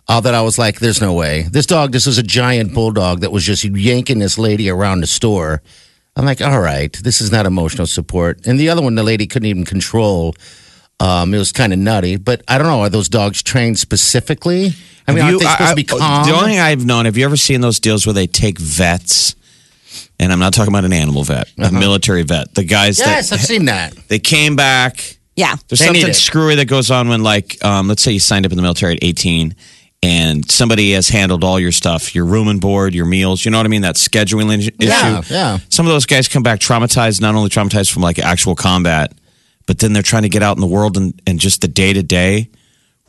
uh, 0.08 0.20
that 0.22 0.34
I 0.34 0.42
was 0.42 0.58
like, 0.58 0.80
"There's 0.80 1.02
no 1.02 1.14
way." 1.14 1.44
This 1.52 1.66
dog, 1.66 1.92
this 1.92 2.06
was 2.06 2.18
a 2.18 2.24
giant 2.24 2.74
bulldog 2.74 3.20
that 3.22 3.32
was 3.32 3.44
just 3.44 3.64
yanking 3.64 4.20
this 4.20 4.38
lady 4.38 4.70
around 4.70 5.02
the 5.02 5.08
store. 5.08 5.62
I'm 6.16 6.26
like, 6.26 6.42
"All 6.42 6.60
right, 6.62 6.92
this 7.04 7.22
is 7.22 7.32
not 7.32 7.46
emotional 7.46 7.88
support." 7.88 8.48
And 8.48 8.60
the 8.60 8.70
other 8.70 8.82
one, 8.82 8.96
the 8.96 9.04
lady 9.04 9.28
couldn't 9.28 9.48
even 9.50 9.66
control. 9.66 10.34
Um, 11.00 11.34
it 11.34 11.38
was 11.38 11.52
kind 11.54 11.72
of 11.72 11.80
nutty, 11.80 12.18
but 12.18 12.44
I 12.48 12.58
don't 12.58 12.68
know. 12.68 12.82
Are 12.82 12.90
those 12.90 13.08
dogs 13.10 13.42
trained 13.42 13.80
specifically? 13.80 14.74
I 15.08 15.12
mean, 15.14 15.24
Have 15.24 15.26
aren't 15.34 15.40
they 15.40 15.46
you- 15.46 15.52
supposed 15.52 15.62
I- 15.62 15.70
to 15.70 15.76
be 15.76 15.84
calm? 15.86 16.28
The 16.28 16.34
only 16.36 16.50
thing 16.52 16.60
I've 16.60 16.86
known, 16.86 17.06
have 17.06 17.16
you 17.18 17.26
ever 17.26 17.38
seen 17.38 17.62
those 17.62 17.80
deals 17.80 18.06
where 18.06 18.14
they 18.14 18.28
take 18.28 18.60
vets? 18.60 19.36
And 20.20 20.32
I'm 20.34 20.40
not 20.40 20.54
talking 20.54 20.74
about 20.74 20.84
an 20.86 20.92
animal 20.94 21.24
vet, 21.24 21.48
a 21.58 21.72
military 21.72 22.24
vet. 22.24 22.54
The 22.54 22.64
guys 22.66 23.00
Uh-huh. 23.00 23.10
yes, 23.10 23.30
that 23.30 23.40
I've 23.40 23.46
seen 23.46 23.66
that. 23.66 23.94
they 24.10 24.20
came 24.20 24.56
back. 24.58 25.18
Yeah. 25.38 25.56
There's 25.70 25.80
They 25.80 25.86
something 25.86 26.14
screwy 26.14 26.56
that 26.56 26.66
goes 26.66 26.92
on 26.92 27.08
when, 27.08 27.24
like, 27.24 27.64
um, 27.64 27.88
let's 27.88 28.04
say 28.04 28.12
you 28.12 28.20
signed 28.20 28.46
up 28.46 28.52
in 28.52 28.58
the 28.58 28.62
military 28.62 28.96
at 28.98 29.04
18 29.04 29.56
and 30.04 30.50
somebody 30.52 30.92
has 30.92 31.08
handled 31.08 31.46
all 31.46 31.58
your 31.60 31.72
stuff, 31.72 32.14
your 32.14 32.26
room 32.26 32.50
and 32.50 32.60
board, 32.60 32.94
your 32.94 33.06
meals. 33.06 33.46
You 33.46 33.52
know 33.52 33.58
what 33.58 33.66
I 33.66 33.70
mean? 33.70 33.82
That 33.84 33.96
scheduling 33.96 34.54
issue. 34.58 34.72
Yeah, 34.80 35.22
yeah. 35.30 35.60
Some 35.70 35.86
of 35.86 35.94
those 35.94 36.06
guys 36.06 36.28
come 36.28 36.44
back 36.44 36.60
traumatized, 36.60 37.22
not 37.22 37.36
only 37.36 37.50
traumatized 37.50 37.90
from 37.92 38.04
like 38.04 38.20
actual 38.20 38.56
combat, 38.56 39.14
but 39.70 39.78
then 39.78 39.94
they're 39.94 40.02
trying 40.02 40.24
to 40.24 40.30
get 40.30 40.42
out 40.42 40.58
in 40.58 40.62
the 40.62 40.68
world 40.68 40.98
and, 40.98 41.22
and 41.28 41.40
just 41.40 41.62
the 41.62 41.68
day 41.68 41.94
to 41.94 42.02
day 42.02 42.50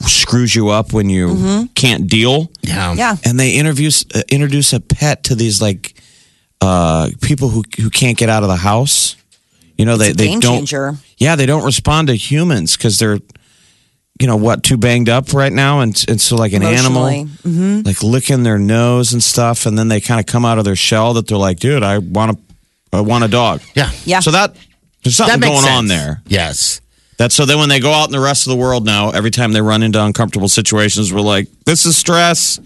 screws 0.00 0.54
you 0.54 0.68
up 0.68 0.92
when 0.92 1.08
you 1.08 1.68
can't 1.74 2.06
deal. 2.06 2.50
Yeah, 2.60 2.92
Yeah. 2.92 3.16
And 3.24 3.40
they 3.40 3.54
introduce 3.56 4.04
uh, 4.14 4.22
introduce 4.28 4.74
a 4.74 4.80
pet 4.80 5.24
to 5.24 5.34
these 5.34 5.62
like 5.62 5.94
uh, 6.60 7.08
people 7.22 7.48
who 7.48 7.62
who 7.80 7.88
can't 7.88 8.18
get 8.18 8.28
out 8.28 8.42
of 8.42 8.50
the 8.50 8.56
house. 8.56 9.16
You 9.78 9.86
know, 9.86 9.96
they 9.96 10.10
a 10.10 10.14
they 10.14 10.26
game 10.28 10.40
don't. 10.40 10.56
changer. 10.58 10.96
Yeah, 11.16 11.34
they 11.36 11.46
don't 11.46 11.64
respond 11.64 12.08
to 12.08 12.14
humans 12.14 12.76
because 12.76 12.98
they're, 12.98 13.20
you 14.20 14.26
know, 14.26 14.36
what 14.36 14.62
too 14.62 14.76
banged 14.76 15.08
up 15.08 15.32
right 15.32 15.52
now, 15.52 15.80
and 15.80 16.04
and 16.08 16.20
so 16.20 16.36
like 16.36 16.52
an 16.52 16.62
animal, 16.62 17.06
Emotionally. 17.06 17.82
like 17.84 18.02
licking 18.02 18.42
their 18.42 18.58
nose 18.58 19.14
and 19.14 19.22
stuff, 19.22 19.64
and 19.64 19.78
then 19.78 19.88
they 19.88 20.02
kind 20.02 20.20
of 20.20 20.26
come 20.26 20.44
out 20.44 20.58
of 20.58 20.64
their 20.66 20.76
shell 20.76 21.14
that 21.14 21.26
they're 21.26 21.38
like, 21.38 21.58
dude, 21.58 21.82
I 21.82 21.96
want 21.98 22.32
to, 22.36 22.38
I 22.92 23.00
want 23.00 23.24
a 23.24 23.28
dog. 23.28 23.62
yeah, 23.74 23.90
Yeah. 24.04 24.20
So 24.20 24.30
that 24.32 24.54
there's 25.02 25.16
That 25.16 25.28
something 25.28 25.40
makes 25.50 25.62
going 25.62 25.72
on 25.74 25.86
there. 25.86 26.22
Yes. 26.26 26.80
That's 27.16 27.34
so 27.34 27.44
then 27.44 27.58
when 27.58 27.68
they 27.68 27.80
go 27.80 27.92
out 27.92 28.06
in 28.06 28.12
the 28.12 28.20
rest 28.20 28.46
of 28.46 28.50
the 28.50 28.56
world 28.56 28.84
now, 28.86 29.10
every 29.10 29.30
time 29.30 29.52
they 29.52 29.60
run 29.60 29.82
into 29.82 30.02
uncomfortable 30.02 30.48
situations, 30.48 31.12
we're 31.12 31.20
like, 31.20 31.48
this 31.66 31.84
is 31.86 31.96
stress. 31.96 32.58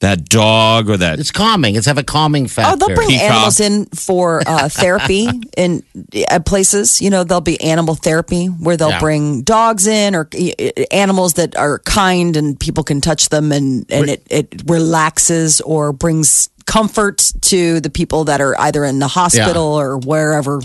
That 0.00 0.28
dog 0.28 0.88
or 0.88 0.96
that 0.98 1.18
It's 1.18 1.32
calming. 1.32 1.74
It's 1.74 1.86
have 1.86 1.98
a 1.98 2.04
calming 2.04 2.46
factor. 2.46 2.72
Oh, 2.72 2.76
they'll 2.86 2.94
bring 2.94 3.08
Peacock. 3.08 3.24
animals 3.32 3.58
in 3.58 3.86
for 3.86 4.40
uh, 4.46 4.68
therapy 4.72 5.28
in 5.56 5.82
uh, 6.30 6.38
places. 6.38 7.02
You 7.02 7.10
know, 7.10 7.24
there'll 7.24 7.40
be 7.40 7.60
animal 7.60 7.96
therapy 7.96 8.46
where 8.46 8.76
they'll 8.76 8.90
Yeah. 8.90 9.00
bring 9.00 9.42
dogs 9.42 9.88
in 9.88 10.14
or 10.14 10.28
uh, 10.32 10.84
animals 10.92 11.34
that 11.34 11.56
are 11.56 11.80
kind 11.80 12.36
and 12.36 12.60
people 12.60 12.84
can 12.84 13.00
touch 13.00 13.30
them 13.30 13.50
and, 13.50 13.86
and 13.90 14.08
it, 14.08 14.24
it 14.30 14.62
relaxes 14.68 15.60
or 15.62 15.92
brings 15.92 16.48
comfort 16.66 17.32
to 17.40 17.80
the 17.80 17.90
people 17.90 18.22
that 18.26 18.40
are 18.40 18.54
either 18.60 18.84
in 18.84 19.00
the 19.00 19.08
hospital 19.08 19.64
or 19.64 19.98
wherever. 19.98 20.60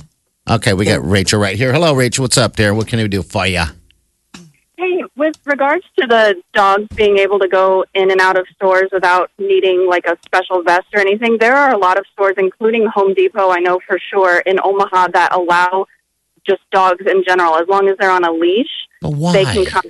Okay, 0.50 0.74
we 0.74 0.86
got 0.86 1.06
Rachel 1.08 1.40
right 1.40 1.56
here. 1.56 1.72
Hello, 1.72 1.94
Rachel. 1.94 2.24
What's 2.24 2.38
up 2.38 2.56
there? 2.58 2.74
What 2.74 2.88
can 2.88 3.00
we 3.00 3.08
do 3.08 3.24
for 3.24 3.48
you? 3.48 3.64
Hey, 4.78 5.04
with 5.16 5.38
regards 5.46 5.86
to 6.00 6.06
the 6.06 6.36
dogs 6.54 6.86
being 6.96 7.18
able 7.18 7.40
to 7.40 7.48
go 7.48 7.86
in 7.94 8.12
and 8.12 8.20
out 8.20 8.38
of 8.38 8.46
stores 8.54 8.90
without 8.92 9.32
needing 9.38 9.88
like 9.90 10.06
a 10.06 10.18
special 10.26 10.62
vest 10.62 10.88
or 10.94 11.00
anything, 11.00 11.38
there 11.40 11.56
are 11.56 11.74
a 11.74 11.78
lot 11.78 11.98
of 11.98 12.06
stores, 12.12 12.36
including 12.38 12.86
Home 12.94 13.14
Depot, 13.14 13.50
I 13.50 13.60
know 13.60 13.80
for 13.88 13.98
sure, 14.12 14.40
in 14.40 14.60
Omaha 14.62 15.08
that 15.14 15.34
allow 15.34 15.86
just 16.46 16.62
dogs 16.72 17.06
in 17.06 17.24
general, 17.26 17.56
as 17.56 17.68
long 17.70 17.88
as 17.88 17.96
they're 17.98 18.12
on 18.12 18.26
a 18.26 18.32
leash, 18.32 18.68
But 19.02 19.12
why? 19.14 19.32
they 19.32 19.46
can 19.46 19.64
come. 19.66 19.84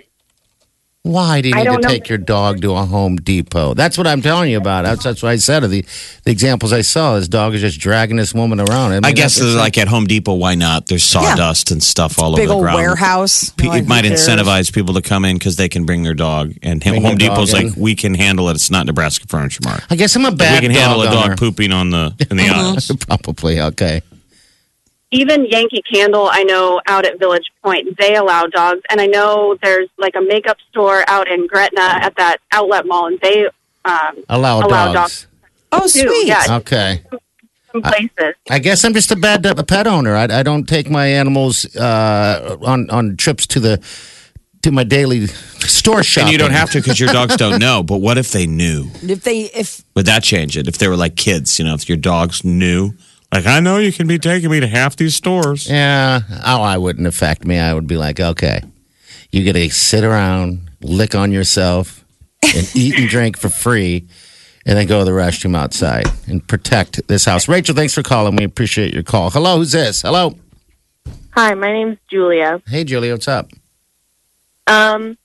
Why 1.04 1.42
do 1.42 1.50
you 1.50 1.56
need 1.56 1.60
to 1.66 1.70
don't 1.70 1.82
know. 1.82 1.90
take 1.90 2.08
your 2.08 2.18
dog 2.18 2.62
to 2.62 2.72
a 2.78 2.86
Home 2.86 3.18
Depot? 3.18 3.74
That's 3.74 3.98
what 3.98 4.08
I'm 4.08 4.22
telling 4.22 4.50
you 4.50 4.58
about. 4.58 4.84
That's, 4.86 5.04
that's 5.04 5.22
what 5.22 5.30
I 5.30 5.36
said. 5.36 5.66
Of 5.66 5.70
the, 5.70 5.84
the 6.24 6.32
examples 6.32 6.72
I 6.72 6.80
saw, 6.80 7.16
this 7.20 7.28
dog 7.28 7.54
is 7.56 7.60
just 7.60 7.78
dragging 7.78 8.16
this 8.16 8.34
woman 8.34 8.62
around. 8.62 8.94
I 8.94 9.00
mean, 9.02 9.14
guess 9.14 9.36
that's- 9.36 9.54
like 9.54 9.78
at 9.78 9.90
Home 9.90 10.06
Depot, 10.06 10.34
why 10.36 10.56
not? 10.56 10.88
There's 10.88 11.04
sawdust 11.04 11.72
and 11.72 11.84
stuff 11.84 12.20
all 12.20 12.34
Big 12.38 12.44
over 12.44 12.48
the 12.48 12.54
old 12.54 12.64
ground. 12.64 12.76
warehouse. 12.78 13.50
Pe- 13.50 13.68
Like, 13.68 13.84
it 13.84 13.88
might 13.90 14.06
cares? 14.06 14.26
incentivize 14.26 14.72
people 14.74 14.94
to 14.94 15.02
come 15.02 15.26
in 15.26 15.36
because 15.38 15.58
they 15.58 15.68
can 15.68 15.84
bring 15.84 16.04
their 16.04 16.14
dog. 16.14 16.54
And 16.64 16.80
Bring 16.80 16.94
Home 17.02 17.18
their 17.18 17.28
dog 17.28 17.36
Depot's 17.36 17.52
like, 17.54 17.76
in. 17.76 17.82
we 17.82 17.96
can 17.96 18.14
handle 18.14 18.48
it. 18.48 18.54
It's 18.56 18.72
not 18.72 18.86
Nebraska 18.86 19.26
Furniture 19.28 19.60
Mart. 19.66 19.84
I 19.90 19.98
guess 19.98 20.16
I'm 20.16 20.24
a 20.24 20.32
bad 20.32 20.62
we 20.64 20.70
can 20.70 20.76
handle 20.78 21.02
a 21.02 21.06
dog 21.08 21.14
dog 21.16 21.26
owner. 21.26 21.36
pooping 21.36 21.74
on 21.74 21.90
the 21.90 22.16
in 22.32 22.38
the 22.38 22.44
aisles. 22.48 22.90
Probably 23.08 23.60
okay. 23.60 24.02
Even 25.14 25.46
Yankee 25.46 25.82
Candle, 25.82 26.28
I 26.32 26.44
know 26.44 26.82
out 26.88 27.06
at 27.06 27.20
Village 27.20 27.46
Point, 27.64 27.98
they 27.98 28.16
allow 28.16 28.48
dogs, 28.48 28.82
and 28.90 29.00
I 29.00 29.06
know 29.08 29.56
there's 29.62 29.90
like 29.98 30.16
a 30.16 30.22
makeup 30.22 30.58
store 30.72 31.04
out 31.08 31.28
in 31.30 31.48
Gretna 31.48 31.82
at 31.82 32.16
that 32.18 32.38
outlet 32.52 32.86
mall, 32.86 33.08
and 33.08 33.20
they 33.22 33.46
um, 33.86 34.24
Allow, 34.30 34.66
Allow 34.66 34.94
dogs. 34.94 35.28
Oh, 35.72 35.82
too. 35.82 35.88
sweet. 35.88 36.28
Yeah, 36.28 36.58
Okay. 36.58 37.04
some 37.72 37.82
places. 37.82 38.36
I 38.50 38.60
guess 38.60 38.84
I'm 38.84 38.94
just 38.94 39.12
a 39.12 39.16
bad 39.16 39.46
a 39.46 39.64
pet 39.64 39.88
owner. 39.88 40.16
I, 40.16 40.24
I 40.26 40.44
don't 40.44 40.66
take 40.68 40.90
my 40.90 41.08
animals 41.08 41.76
uh, 41.76 42.58
on 42.62 42.90
on 42.90 43.18
trips 43.18 43.48
to 43.48 43.60
the 43.60 43.84
to 44.62 44.72
my 44.72 44.84
daily 44.84 45.28
store 45.28 46.04
shopping. 46.04 46.28
And 46.28 46.32
you 46.32 46.38
don't 46.38 46.52
have 46.52 46.72
to 46.72 46.80
because 46.80 47.00
your 47.00 47.12
dogs 47.12 47.36
don't 47.36 47.60
know. 47.68 47.84
But 47.84 47.98
what 47.98 48.18
if 48.18 48.32
they 48.32 48.46
knew? 48.48 48.90
If 49.02 49.24
they, 49.24 49.42
if 49.42 49.84
Would 49.96 50.06
that 50.06 50.24
change 50.24 50.58
it? 50.58 50.68
If 50.68 50.78
they 50.78 50.88
were 50.88 50.96
like 50.96 51.16
kids, 51.18 51.60
you 51.60 51.66
know, 51.66 51.74
if 51.74 51.90
your 51.90 51.98
dogs 51.98 52.44
knew, 52.46 52.94
like, 53.34 53.48
I 53.48 53.60
know 53.62 53.78
you 53.78 53.92
can 53.92 54.06
be 54.06 54.20
taking 54.20 54.52
me 54.52 54.60
to 54.60 54.68
half 54.68 54.96
these 54.96 55.16
stores. 55.16 55.68
Yeah. 55.68 56.22
Oh, 56.46 56.62
I 56.62 56.78
wouldn't 56.78 57.08
affect 57.08 57.46
me. 57.46 57.58
I 57.58 57.74
would 57.74 57.88
be 57.88 57.98
like, 57.98 58.20
okay, 58.20 58.62
you 59.32 59.44
get 59.44 59.54
to 59.54 59.70
sit 59.72 60.04
around, 60.04 60.70
lick 60.82 61.16
on 61.16 61.32
yourself, 61.32 62.06
and 62.44 62.70
eat 62.76 62.96
and 63.00 63.10
drink 63.10 63.38
for 63.38 63.50
free, 63.50 64.08
and 64.68 64.78
then 64.78 64.86
go 64.86 65.00
to 65.00 65.06
the 65.06 65.12
restroom 65.12 65.58
outside 65.58 66.06
and 66.28 66.48
protect 66.48 67.08
this 67.08 67.26
house. 67.26 67.48
Rachel, 67.48 67.74
thanks 67.74 67.96
for 67.96 68.04
calling. 68.04 68.36
We 68.36 68.44
appreciate 68.44 68.94
your 68.94 69.02
call. 69.02 69.32
Hello, 69.32 69.58
who's 69.58 69.72
this? 69.72 70.04
Hello. 70.04 70.38
Hi, 71.32 71.56
my 71.56 71.72
name's 71.72 71.98
Julia. 72.12 72.62
Hey, 72.68 72.84
Julia, 72.84 73.14
what's 73.14 73.28
up? 73.28 73.50
Um, 74.68 75.18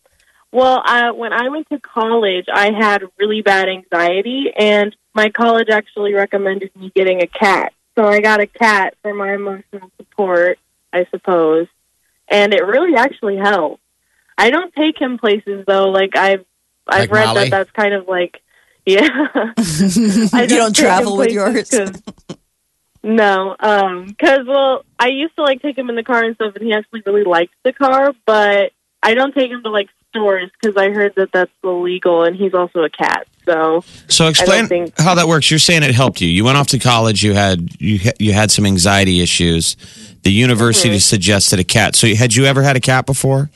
well, 0.51 0.81
I, 0.83 1.11
when 1.11 1.35
I 1.35 1.51
went 1.51 1.69
to 1.69 1.79
college, 1.79 2.47
I 2.51 2.73
had 2.73 3.03
really 3.19 3.43
bad 3.43 3.69
anxiety, 3.69 4.47
and 4.57 4.97
my 5.15 5.29
college 5.29 5.69
actually 5.69 6.15
recommended 6.15 6.71
me 6.75 6.91
getting 6.95 7.23
a 7.23 7.27
cat. 7.27 7.75
So 7.99 8.07
I 8.07 8.21
got 8.21 8.39
a 8.39 8.47
cat 8.47 8.95
for 9.03 9.13
my 9.13 9.35
emotional 9.35 9.91
support, 9.97 10.61
I 10.93 11.05
suppose, 11.11 11.67
and 12.29 12.55
it 12.55 12.65
really 12.65 12.95
actually 12.95 13.37
helped. 13.37 13.83
I 14.37 14.51
don't 14.51 14.73
take 14.73 15.01
him 15.01 15.19
places 15.19 15.65
though. 15.67 15.89
Like 15.91 16.15
I've 16.17 16.45
I've 16.87 17.11
Like 17.11 17.11
read 17.11 17.27
Molly? 17.27 17.41
that 17.41 17.51
that's 17.51 17.71
kind 17.73 17.95
of 17.95 18.07
like 18.07 18.41
yeah. 18.87 19.09
I 19.37 20.43
you 20.49 20.57
don't 20.57 20.77
travel 20.77 21.17
with 21.17 21.33
yours. 21.33 21.73
yours. 21.73 21.91
'cause- 21.91 22.03
No, 23.03 23.57
um, 23.59 24.07
because 24.07 24.47
well, 24.47 24.85
I 25.01 25.09
used 25.09 25.35
to 25.35 25.43
like 25.43 25.61
take 25.61 25.77
him 25.77 25.91
in 25.91 25.97
the 25.97 26.05
car 26.05 26.23
and 26.23 26.37
stuff, 26.37 26.55
and 26.55 26.65
he 26.65 26.73
actually 26.73 27.03
really 27.05 27.25
liked 27.25 27.55
the 27.65 27.73
car. 27.73 28.13
But 28.27 28.71
I 29.03 29.15
don't 29.15 29.35
take 29.35 29.51
him 29.51 29.65
to 29.65 29.71
like 29.71 29.89
stores 30.11 30.51
because 30.61 30.77
I 30.77 30.91
heard 30.91 31.15
that 31.17 31.31
that's 31.33 31.51
illegal, 31.65 32.23
and 32.23 32.37
he's 32.37 32.55
also 32.55 32.85
a 32.85 32.91
cat. 32.91 33.27
So 33.49 33.83
So 34.09 34.29
explain 34.29 34.67
think- 34.67 34.99
how 35.01 35.15
that 35.15 35.27
works. 35.29 35.51
You're 35.51 35.59
saying 35.59 35.83
it 35.83 35.95
helped 35.95 36.21
you. 36.21 36.29
You 36.29 36.45
went 36.45 36.57
off 36.59 36.67
to 36.69 36.79
college. 36.79 37.23
You 37.23 37.35
had 37.35 37.69
you 37.81 37.99
ha- 37.99 38.13
you 38.19 38.33
had 38.33 38.51
some 38.51 38.67
anxiety 38.67 39.21
issues. 39.21 39.77
The 40.23 40.33
university 40.33 40.91
Mm-hmm. 40.91 40.99
suggested 40.99 41.59
a 41.59 41.65
cat. 41.65 41.97
So 41.97 42.15
had 42.15 42.35
you 42.35 42.45
ever 42.45 42.63
had 42.63 42.77
a 42.77 42.81
cat 42.81 43.07
before? 43.07 43.51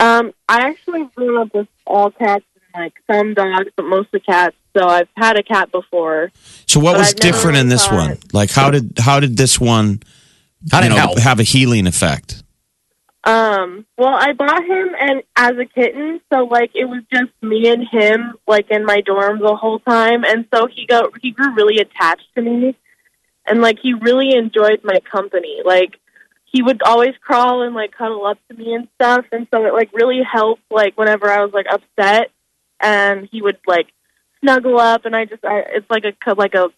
Um, 0.00 0.32
I 0.48 0.68
actually 0.68 1.04
grew 1.14 1.40
up 1.40 1.54
with 1.54 1.68
all 1.86 2.10
cats 2.10 2.44
and 2.74 2.84
like 2.84 2.94
some 3.10 3.34
dogs, 3.34 3.70
but 3.76 3.84
mostly 3.84 4.20
cats. 4.20 4.56
So 4.76 4.86
I've 4.86 5.08
had 5.16 5.36
a 5.38 5.42
cat 5.42 5.72
before. 5.72 6.30
So 6.66 6.80
what 6.80 6.98
was 6.98 7.10
I've 7.10 7.16
different 7.16 7.56
in 7.56 7.68
this 7.68 7.86
thought- 7.86 7.94
one? 8.10 8.18
Like 8.32 8.50
how 8.50 8.70
did 8.70 8.98
how 8.98 9.20
did 9.20 9.36
this 9.36 9.58
one 9.60 10.02
How 10.70 10.80
did 10.80 10.88
you 10.88 10.94
know, 10.94 11.00
help? 11.00 11.18
have 11.18 11.40
a 11.40 11.44
healing 11.44 11.86
effect? 11.86 12.42
Um, 13.26 13.84
well, 13.98 14.14
I 14.14 14.34
bought 14.34 14.64
him 14.64 14.94
and 15.00 15.22
as 15.34 15.58
a 15.58 15.64
kitten, 15.64 16.20
so 16.32 16.44
like 16.44 16.70
it 16.76 16.84
was 16.84 17.02
just 17.12 17.32
me 17.42 17.68
and 17.68 17.84
him 17.86 18.34
like 18.46 18.70
in 18.70 18.84
my 18.84 19.00
dorm 19.00 19.40
the 19.40 19.56
whole 19.56 19.80
time, 19.80 20.24
and 20.24 20.46
so 20.54 20.68
he 20.68 20.86
got 20.86 21.10
he 21.20 21.32
grew 21.32 21.52
really 21.52 21.78
attached 21.78 22.28
to 22.36 22.42
me, 22.42 22.76
and 23.44 23.60
like 23.60 23.80
he 23.82 23.94
really 23.94 24.36
enjoyed 24.36 24.82
my 24.84 25.00
company. 25.00 25.60
Like 25.64 25.98
he 26.44 26.62
would 26.62 26.82
always 26.82 27.14
crawl 27.20 27.62
and 27.62 27.74
like 27.74 27.90
cuddle 27.90 28.24
up 28.24 28.38
to 28.48 28.56
me 28.56 28.74
and 28.74 28.86
stuff, 28.94 29.24
and 29.32 29.48
so 29.52 29.66
it 29.66 29.74
like 29.74 29.90
really 29.92 30.22
helped 30.22 30.62
like 30.70 30.96
whenever 30.96 31.28
I 31.28 31.44
was 31.44 31.52
like 31.52 31.66
upset, 31.68 32.30
and 32.80 33.28
he 33.32 33.42
would 33.42 33.58
like 33.66 33.88
snuggle 34.40 34.78
up, 34.78 35.04
and 35.04 35.16
I 35.16 35.24
just 35.24 35.44
I, 35.44 35.64
it's 35.74 35.90
like 35.90 36.04
a 36.04 36.34
like 36.34 36.54
a 36.54 36.68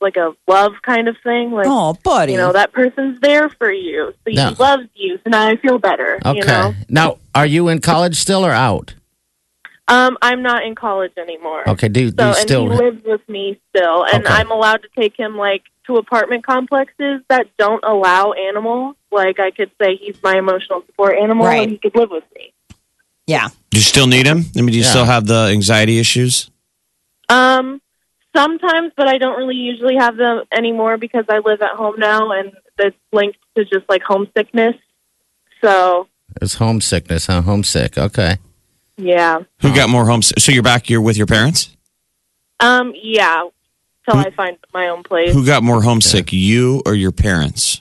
like 0.00 0.16
a 0.16 0.34
love 0.48 0.72
kind 0.82 1.08
of 1.08 1.16
thing, 1.22 1.52
like 1.52 1.66
Oh, 1.68 1.94
buddy. 2.04 2.32
you 2.32 2.38
know 2.38 2.52
that 2.52 2.72
person's 2.72 3.18
there 3.20 3.48
for 3.48 3.72
you 3.72 4.12
so 4.24 4.30
No. 4.32 4.48
he 4.50 4.54
loves 4.56 4.88
you 4.94 5.16
so 5.24 5.30
now 5.30 5.46
i 5.48 5.56
feel 5.56 5.78
better 5.78 6.20
Okay. 6.24 6.38
you 6.38 6.44
know 6.44 6.74
Now, 6.88 7.18
are 7.34 7.46
you 7.46 7.68
in 7.68 7.80
college 7.80 8.16
still 8.16 8.44
or 8.44 8.52
out? 8.52 8.94
um 9.88 10.16
i'm 10.22 10.42
not 10.42 10.64
in 10.64 10.74
college 10.74 11.12
anymore 11.18 11.68
Okay, 11.68 11.88
do, 11.88 12.10
do 12.10 12.16
so 12.22 12.28
you 12.28 12.34
and 12.34 12.38
still? 12.38 12.62
he 12.70 12.76
lives 12.76 13.04
with 13.04 13.26
me 13.28 13.60
still 13.70 14.04
and 14.04 14.26
Okay. 14.26 14.34
i'm 14.34 14.50
allowed 14.50 14.82
to 14.82 14.88
take 14.96 15.16
him 15.16 15.36
like 15.36 15.62
to 15.86 15.96
apartment 15.96 16.44
complexes 16.46 17.20
that 17.28 17.46
don't 17.58 17.84
allow 17.84 18.32
animals 18.32 18.96
like 19.12 19.38
i 19.40 19.50
could 19.50 19.70
say 19.80 19.96
he's 19.96 20.16
my 20.22 20.36
emotional 20.38 20.82
support 20.86 21.16
animal 21.18 21.46
Right. 21.46 21.62
and 21.62 21.70
he 21.70 21.78
could 21.78 21.94
live 21.96 22.10
with 22.10 22.24
me 22.34 22.52
yeah. 23.26 23.48
Do 23.70 23.78
you 23.78 23.82
still 23.82 24.06
need 24.06 24.26
him? 24.26 24.44
I 24.54 24.60
mean, 24.60 24.66
do 24.72 24.76
you 24.76 24.82
Yeah. 24.84 24.90
still 24.90 25.06
have 25.06 25.26
the 25.26 25.48
anxiety 25.50 25.98
issues? 25.98 26.50
um 27.30 27.80
sometimes 28.34 28.92
but 28.96 29.06
i 29.08 29.18
don't 29.18 29.36
really 29.38 29.54
usually 29.56 29.96
have 29.96 30.16
them 30.16 30.42
anymore 30.52 30.96
because 30.96 31.24
i 31.28 31.38
live 31.38 31.62
at 31.62 31.70
home 31.76 31.94
now 31.98 32.32
and 32.32 32.52
it's 32.78 32.96
linked 33.12 33.38
to 33.56 33.64
just 33.64 33.88
like 33.88 34.02
homesickness 34.02 34.74
so 35.60 36.08
It's 36.42 36.54
homesickness, 36.54 37.26
huh? 37.26 37.42
Homesick. 37.42 37.96
Okay. 37.96 38.36
yeah 38.96 39.40
Who 39.60 39.74
got 39.74 39.88
more 39.88 40.04
homes? 40.06 40.32
So 40.42 40.52
you're 40.52 40.62
back 40.62 40.86
here 40.86 41.00
with 41.00 41.16
your 41.16 41.26
parents? 41.26 41.70
um 42.60 42.92
yeah 43.00 43.42
till 44.08 44.16
i 44.18 44.30
find 44.30 44.56
my 44.72 44.88
own 44.88 45.02
place 45.02 45.32
Who 45.32 45.44
got 45.46 45.62
more 45.62 45.82
homesick, 45.82 46.32
you 46.32 46.82
or 46.86 46.94
your 46.94 47.12
parents? 47.12 47.80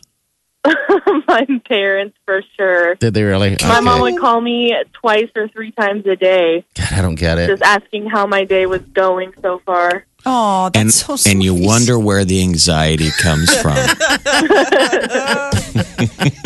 my 1.28 1.46
parents 1.68 2.16
for 2.26 2.42
sure. 2.58 2.96
Did 2.96 3.13
they 3.13 3.24
really? 3.24 3.58
My 3.63 3.76
Okay. 3.78 3.82
mom 3.82 4.00
would 4.02 4.18
call 4.18 4.39
me 4.39 4.74
twice 4.94 5.30
or 5.36 5.50
three 5.50 5.72
times 5.72 6.06
a 6.08 6.16
day, 6.16 6.63
God, 6.76 6.94
I 6.94 7.02
don't 7.02 7.16
get 7.16 7.38
it. 7.38 7.48
just 7.50 7.62
asking 7.63 8.06
how 8.10 8.26
my 8.28 8.46
day 8.46 8.66
was 8.66 8.80
going 8.94 9.34
so 9.42 9.60
far. 9.66 10.06
Oh, 10.25 10.69
that's 10.73 10.79
And 10.81 10.93
so 10.93 11.15
sweet. 11.17 11.31
and 11.33 11.43
you 11.43 11.53
wonder 11.53 11.99
where 11.99 12.23
the 12.25 12.41
anxiety 12.41 13.09
comes 13.19 13.53
from. 13.62 13.75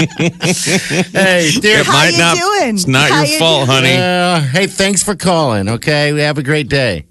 hey, 0.07 1.51
dear. 1.59 1.79
It 1.79 1.85
How 1.85 1.93
might 1.93 2.09
you 2.13 2.17
not. 2.17 2.37
doing? 2.37 2.75
It's 2.75 2.87
not 2.87 3.09
How 3.09 3.21
your 3.23 3.33
you 3.33 3.39
fault, 3.39 3.67
honey. 3.69 3.95
Uh, 3.95 4.39
hey, 4.41 4.67
thanks 4.67 5.03
for 5.03 5.15
calling. 5.15 5.69
Okay, 5.69 6.13
we 6.13 6.21
have 6.21 6.37
a 6.37 6.43
great 6.43 6.69
day. 6.69 7.05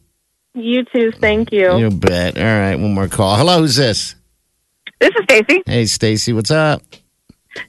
You 0.54 0.84
too. 0.84 1.12
Thank 1.12 1.52
you. 1.52 1.76
You 1.76 1.90
bet. 1.90 2.38
All 2.38 2.44
right, 2.44 2.74
one 2.76 2.94
more 2.94 3.08
call. 3.08 3.36
Hello, 3.36 3.58
who's 3.58 3.76
this? 3.76 4.14
This 5.00 5.10
is 5.10 5.24
Stacy. 5.24 5.62
Hey, 5.66 5.84
Stacy, 5.86 6.32
what's 6.32 6.50
up? 6.50 6.82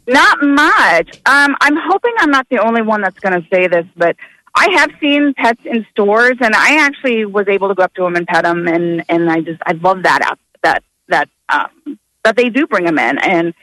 Not 0.08 0.42
much. 0.42 1.20
Um, 1.26 1.56
I'm 1.62 1.76
hoping 1.78 2.14
I'm 2.20 2.32
not 2.32 2.48
the 2.50 2.60
only 2.60 2.82
one 2.82 3.02
that's 3.02 3.20
going 3.20 3.42
to 3.42 3.48
say 3.54 3.68
this, 3.68 3.86
but 3.96 4.16
I 4.58 4.70
have 4.80 4.92
seen 5.00 5.34
pets 5.36 5.62
in 5.66 5.86
stores, 5.92 6.38
and 6.42 6.54
I 6.56 6.78
actually 6.86 7.26
was 7.26 7.48
able 7.48 7.68
to 7.70 7.76
go 7.76 7.84
up 7.84 7.94
to 7.96 8.04
them 8.04 8.16
and 8.16 8.26
pet 8.28 8.44
them, 8.44 8.68
and 8.68 9.04
and 9.10 9.30
I 9.30 9.42
just 9.42 9.62
I 9.66 9.74
love 9.74 10.04
that 10.04 10.22
app 10.24 10.40
that 10.64 10.84
that 11.10 11.30
um, 11.50 12.00
that 12.24 12.36
they 12.36 12.50
do 12.50 12.68
bring 12.68 12.86
them 12.86 12.98
in. 13.00 13.18
And 13.20 13.54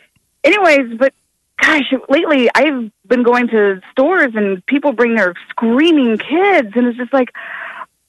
anyways, 0.44 0.96
but 0.98 1.12
gosh, 1.60 1.92
lately 2.08 2.48
I've 2.54 2.90
been 3.06 3.22
going 3.22 3.48
to 3.48 3.80
stores 3.92 4.32
and 4.34 4.64
people 4.66 4.92
bring 4.92 5.14
their 5.16 5.34
screaming 5.50 6.18
kids, 6.18 6.68
and 6.74 6.86
it's 6.86 6.96
just 6.98 7.12
like. 7.12 7.30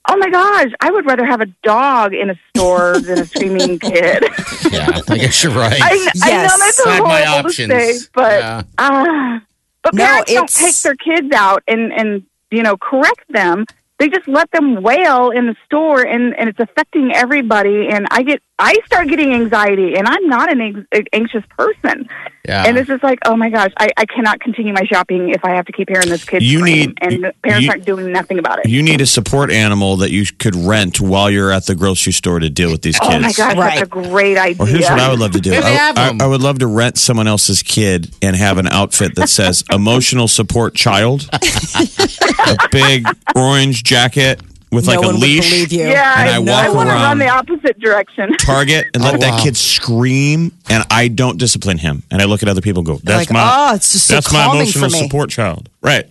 Oh 0.07 0.17
my 0.17 0.29
gosh! 0.29 0.67
I 0.81 0.91
would 0.91 1.07
rather 1.07 1.25
have 1.25 1.41
a 1.41 1.47
dog 1.63 2.13
in 2.13 2.29
a 2.29 2.35
store 2.49 2.99
than 2.99 3.17
a 3.21 3.25
screaming 3.25 3.79
kid. 3.79 4.23
Yeah, 4.71 5.01
I 5.09 5.17
guess 5.17 5.41
you're 5.43 5.51
right. 5.51 5.81
I, 5.81 5.87
I 6.21 6.29
know 6.29 6.43
Yes. 6.43 6.59
that's 6.59 6.83
Had 6.85 7.03
my 7.03 7.21
horrible 7.23 7.25
to 7.25 7.47
options. 7.47 7.71
say, 7.71 7.99
but 8.13 8.39
Yeah. 8.39 8.61
uh, 8.77 9.39
but 9.81 9.95
No, 9.95 10.05
parents 10.05 10.31
don't 10.31 10.47
take 10.47 10.75
their 10.83 10.93
kids 10.95 11.33
out 11.33 11.63
and 11.67 11.91
and 11.91 12.23
you 12.51 12.63
know 12.63 12.77
correct 12.77 13.25
them. 13.29 13.65
They 13.97 14.09
just 14.09 14.27
let 14.27 14.51
them 14.51 14.83
wail 14.83 15.29
in 15.29 15.47
the 15.47 15.55
store, 15.65 16.05
and 16.05 16.37
and 16.37 16.49
it's 16.49 16.59
affecting 16.59 17.13
everybody. 17.13 17.87
And 17.89 18.07
I 18.11 18.23
get 18.23 18.41
I 18.57 18.73
start 18.85 19.09
getting 19.09 19.33
anxiety, 19.33 19.95
and 19.95 20.07
I'm 20.07 20.27
not 20.29 20.49
an 20.49 20.61
ex- 20.93 21.07
anxious 21.11 21.43
person. 21.57 22.07
Yeah. 22.47 22.63
And 22.65 22.77
it's 22.77 22.87
just 22.87 23.03
like, 23.03 23.19
oh 23.25 23.35
my 23.35 23.49
gosh, 23.49 23.71
I, 23.77 23.89
I 23.97 24.05
cannot 24.05 24.39
continue 24.39 24.71
my 24.71 24.83
shopping 24.83 25.29
if 25.31 25.43
I 25.43 25.49
have 25.55 25.65
to 25.65 25.71
keep 25.73 25.89
hearing 25.89 26.07
this 26.09 26.23
kid 26.23 26.41
You 26.41 26.59
scream, 26.59 26.75
need- 26.91 26.97
and 27.01 27.23
the 27.25 27.33
parents 27.43 27.65
you- 27.65 27.69
aren't 27.71 27.85
doing 27.85 28.11
nothing 28.13 28.39
about 28.39 28.59
it. 28.59 28.69
You 28.69 28.81
need 28.81 29.01
a 29.01 29.05
support 29.05 29.51
animal 29.51 29.97
that 29.97 30.11
you 30.11 30.25
could 30.39 30.55
rent 30.55 31.01
while 31.01 31.29
you're 31.29 31.51
at 31.51 31.65
the 31.65 31.75
grocery 31.75 32.13
store 32.13 32.39
to 32.39 32.49
deal 32.49 32.71
with 32.71 32.81
these 32.81 32.97
kids. 32.99 33.13
oh 33.15 33.19
my 33.19 33.33
gosh, 33.33 33.57
Right. 33.57 33.79
that's 33.79 33.81
a 33.81 33.85
great 33.87 34.37
idea. 34.37 34.61
Or 34.63 34.67
here's 34.67 34.83
what 34.89 34.99
I 34.99 35.09
would 35.09 35.19
love 35.19 35.31
to 35.31 35.41
do. 35.41 35.51
I, 35.53 35.91
I- 35.95 36.17
I 36.21 36.27
would 36.27 36.41
love 36.41 36.59
to 36.59 36.67
rent 36.67 36.97
someone 36.97 37.27
else's 37.27 37.61
kid 37.61 38.15
and 38.21 38.35
have 38.37 38.57
an 38.57 38.67
outfit 38.67 39.15
that 39.15 39.27
says 39.27 39.63
emotional 39.71 40.27
support 40.29 40.75
child. 40.75 41.27
a 41.33 42.57
big 42.71 43.05
orange 43.35 43.83
jacket 43.83 44.39
with 44.71 44.87
like 44.87 44.99
a 44.99 45.07
leash. 45.07 45.71
you. 45.71 45.79
yeah, 45.87 46.21
and 46.21 46.29
I 46.29 46.39
walk 46.39 46.49
I 46.65 46.69
want 46.69 46.89
to 46.89 46.93
around- 46.95 47.01
run 47.03 47.17
the 47.19 47.29
opposite 47.29 47.79
direction. 47.79 48.33
Target 48.39 48.87
and 48.93 49.03
let 49.03 49.15
Oh, 49.15 49.17
that 49.19 49.31
wow. 49.37 49.43
kid 49.43 49.55
scream, 49.57 50.51
and 50.69 50.83
I 50.89 51.07
don't 51.07 51.37
discipline 51.37 51.77
him. 51.77 52.03
And 52.11 52.21
I 52.21 52.25
look 52.25 52.43
at 52.43 52.49
other 52.49 52.61
people, 52.61 52.81
and 52.81 52.87
go, 52.87 52.99
"That's 53.03 53.29
like, 53.29 53.31
my, 53.31 53.69
oh, 53.71 53.75
it's 53.75 53.91
just 53.93 54.07
so 54.07 54.15
that's 54.15 54.31
my 54.33 54.43
calming 54.43 54.61
emotional 54.61 54.89
support 54.89 55.29
child." 55.29 55.69
Right? 55.81 56.09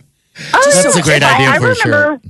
Oh, 0.53 0.71
That's 0.83 0.95
a 0.97 1.01
great 1.01 1.23
I- 1.23 1.35
idea 1.35 1.49
I 1.49 1.59
for 1.59 1.69
remember, 1.85 2.21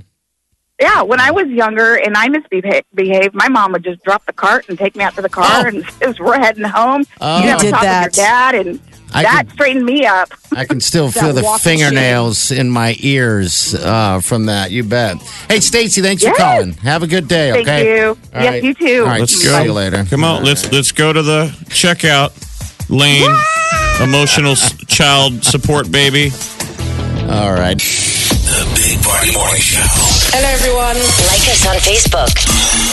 Yeah, 0.79 1.01
when 1.03 1.19
I 1.19 1.31
was 1.31 1.47
younger 1.47 1.95
and 1.95 2.15
I 2.17 2.27
misbehaved, 2.27 3.33
my 3.33 3.47
mom 3.47 3.71
would 3.71 3.83
just 3.83 4.03
drop 4.03 4.25
the 4.25 4.33
cart 4.33 4.65
and 4.69 4.77
take 4.77 4.95
me 4.95 5.03
out 5.03 5.15
to 5.15 5.21
the 5.21 5.29
car 5.29 5.63
Oh. 5.63 5.67
and 5.67 5.85
as 6.01 6.19
we're 6.19 6.37
heading 6.37 6.65
home. 6.65 7.05
Oh. 7.21 7.37
you 7.37 7.43
You 7.45 7.49
have 7.51 7.59
did 7.61 7.65
to 7.67 7.71
talk 7.71 7.81
that. 7.81 8.05
with 8.07 8.17
your 8.17 8.25
dad, 8.25 8.55
and 8.55 8.79
I 9.15 9.23
that 9.23 9.45
could- 9.47 9.53
straightened 9.53 9.85
me 9.85 10.05
up. 10.05 10.29
I 10.55 10.65
can 10.65 10.79
still 10.79 11.09
feel 11.11 11.33
the 11.33 11.41
walking 11.43 11.63
fingernails 11.79 12.51
in 12.51 12.69
my 12.69 12.95
ears 12.99 13.73
uh, 13.75 14.19
from 14.21 14.45
that. 14.47 14.71
You 14.71 14.83
bet. 14.83 15.17
Hey, 15.49 15.59
Stacy, 15.59 16.01
thanks 16.01 16.21
Yes. 16.23 16.35
for 16.35 16.41
calling. 16.41 16.73
Have 16.73 17.03
a 17.03 17.07
good 17.07 17.27
day. 17.27 17.51
Thank 17.51 17.67
okay. 17.67 17.95
you. 17.97 18.07
All 18.09 18.15
Yes, 18.43 18.51
right. 18.51 18.63
you 18.63 18.73
too. 18.73 18.99
All 19.01 19.07
right. 19.07 19.19
Let's 19.19 19.35
see 19.35 19.47
go. 19.47 19.61
you 19.63 19.73
later. 19.73 20.05
Come 20.05 20.23
on, 20.23 20.43
let's 20.43 20.71
let's 20.71 20.91
go 20.91 21.11
to 21.13 21.21
the 21.21 21.47
checkout 21.69 22.31
lane. 22.89 23.31
Emotional 24.01 24.55
child 24.55 25.43
support 25.43 25.89
baby. 25.91 26.31
All 27.31 27.53
right. 27.53 27.77
The 27.79 28.63
Big 28.75 29.01
Party 29.03 29.33
Morning 29.33 29.61
Show. 29.61 29.81
Hello, 30.35 30.47
everyone. 30.51 30.95
Like 31.31 31.47
us 31.49 31.65
on 31.65 31.75
Facebook. 31.77 32.29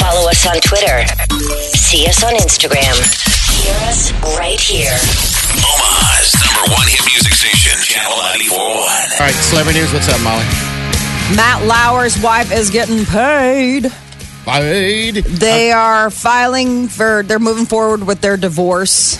Follow 0.01 0.29
us 0.31 0.47
on 0.47 0.61
Twitter. 0.61 1.05
See 1.77 2.07
us 2.07 2.23
on 2.25 2.33
Instagram. 2.35 2.95
Hear 3.63 3.75
us 3.89 4.11
right 4.39 4.61
here. 4.61 4.91
Omaha's 5.55 6.35
number 6.45 6.75
one 6.75 6.87
hit 6.89 7.01
music 7.07 7.33
station, 7.33 7.79
Channel 7.83 8.17
941. 8.19 8.59
All 8.59 9.19
right. 9.21 9.35
Celebrity 9.35 9.81
news. 9.81 9.93
What's 9.93 10.09
up, 10.09 10.21
Molly? 10.23 10.45
Matt 11.37 11.65
Lauer's 11.65 12.21
wife 12.21 12.53
is 12.53 12.71
getting 12.71 13.05
paid. 13.05 13.93
Paid. 14.45 15.15
They 15.25 15.71
are 15.71 16.11
filing 16.11 16.89
for, 16.89 17.23
they're 17.23 17.39
moving 17.39 17.67
forward 17.67 18.05
with 18.05 18.21
their 18.21 18.37
divorce. 18.37 19.19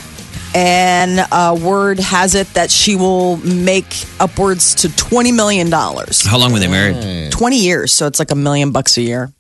And 0.55 1.21
uh, 1.31 1.57
word 1.63 2.01
has 2.01 2.35
it 2.35 2.49
that 2.55 2.71
she 2.71 2.97
will 2.97 3.37
make 3.39 3.87
upwards 4.21 4.75
to 4.77 4.89
$20 4.89 5.35
million. 5.35 5.71
How 5.71 6.37
long 6.39 6.53
were 6.53 6.59
they 6.59 6.67
married? 6.69 7.31
20 7.33 7.57
years. 7.59 7.93
So 7.93 8.07
it's 8.09 8.19
like 8.19 8.33
a 8.33 8.37
million 8.37 8.73
bucks 8.73 8.99
a 8.99 9.03
year. 9.03 9.33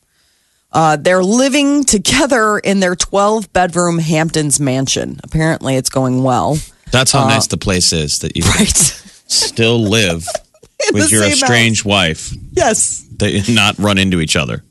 Uh, 0.72 0.96
they're 0.96 1.22
living 1.24 1.84
together 1.84 2.58
in 2.58 2.80
their 2.80 2.96
12 2.96 3.52
bedroom 3.52 3.98
Hamptons 3.98 4.58
mansion. 4.58 5.20
Apparently, 5.22 5.76
it's 5.76 5.90
going 5.90 6.22
well. 6.22 6.56
That's 6.90 7.12
how 7.12 7.26
nice 7.28 7.46
the 7.46 7.56
place 7.58 7.92
is 7.92 8.20
that 8.20 8.36
you 8.36 8.42
Right. 8.44 8.68
still 8.76 9.80
live 9.82 10.26
with 10.92 11.10
your 11.10 11.24
estranged 11.24 11.84
wife. 11.84 12.32
yes. 12.52 13.04
They 13.14 13.42
not 13.48 13.78
run 13.78 13.98
into 13.98 14.20
each 14.20 14.34
other. 14.36 14.64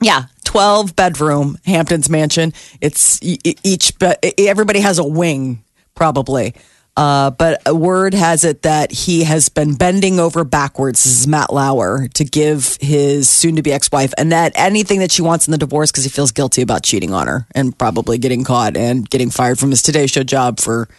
Yeah, 0.00 0.24
twelve 0.44 0.96
bedroom 0.96 1.58
Hamptons 1.66 2.08
mansion. 2.08 2.54
It's 2.80 3.18
each, 3.22 3.92
everybody 4.38 4.80
has 4.80 4.98
a 4.98 5.04
wing 5.04 5.62
probably. 5.94 6.54
Uh, 7.00 7.30
but 7.30 7.62
a 7.64 7.74
word 7.74 8.12
has 8.12 8.44
it 8.44 8.60
that 8.60 8.92
he 8.92 9.24
has 9.24 9.48
been 9.48 9.74
bending 9.74 10.20
over 10.20 10.44
backwards. 10.44 11.02
This 11.02 11.20
is 11.20 11.26
Matt 11.26 11.50
Lauer 11.50 12.08
to 12.08 12.24
give 12.26 12.76
his 12.78 13.26
soon-to-be 13.30 13.72
ex-wife 13.72 14.12
Annette 14.18 14.52
anything 14.54 15.00
that 15.00 15.10
she 15.10 15.22
wants 15.22 15.48
in 15.48 15.52
the 15.52 15.56
divorce 15.56 15.90
because 15.90 16.04
he 16.04 16.10
feels 16.10 16.30
guilty 16.30 16.60
about 16.60 16.82
cheating 16.82 17.14
on 17.14 17.26
her 17.26 17.46
and 17.54 17.76
probably 17.78 18.18
getting 18.18 18.44
caught 18.44 18.76
and 18.76 19.08
getting 19.08 19.30
fired 19.30 19.58
from 19.58 19.70
his 19.70 19.80
Today 19.80 20.06
Show 20.08 20.24
job 20.24 20.60
for 20.60 20.90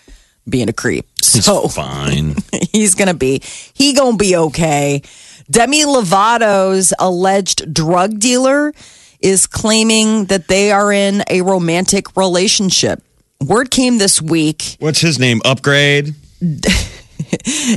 being 0.49 0.69
a 0.69 0.73
creep. 0.73 1.05
So 1.21 1.67
Fine. 1.67 2.37
he's 2.71 2.95
gonna 2.95 3.13
be 3.13 3.43
he 3.75 3.93
gonna 3.93 4.17
be 4.17 4.35
okay. 4.35 5.03
Demi 5.51 5.83
Lovato's 5.83 6.95
alleged 6.97 7.71
drug 7.71 8.17
dealer 8.17 8.73
is 9.19 9.45
claiming 9.45 10.25
that 10.25 10.47
they 10.47 10.71
are 10.71 10.91
in 10.91 11.23
a 11.29 11.43
romantic 11.43 12.17
relationship. 12.17 13.03
Word 13.45 13.71
came 13.71 13.97
this 13.97 14.21
week. 14.21 14.77
What's 14.79 15.01
his 15.01 15.19
name? 15.19 15.41
Upgrade. 15.45 16.15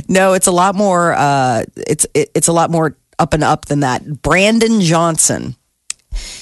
No, 0.07 0.33
it's 0.33 0.47
a 0.47 0.51
lot 0.51 0.75
more. 0.75 1.13
Uh, 1.13 1.63
it's 1.75 2.05
it, 2.13 2.29
it's 2.35 2.47
a 2.47 2.53
lot 2.53 2.69
more 2.69 2.97
up 3.19 3.33
and 3.33 3.43
up 3.43 3.65
than 3.65 3.81
that. 3.81 4.21
Brandon 4.21 4.81
Johnson. 4.81 5.55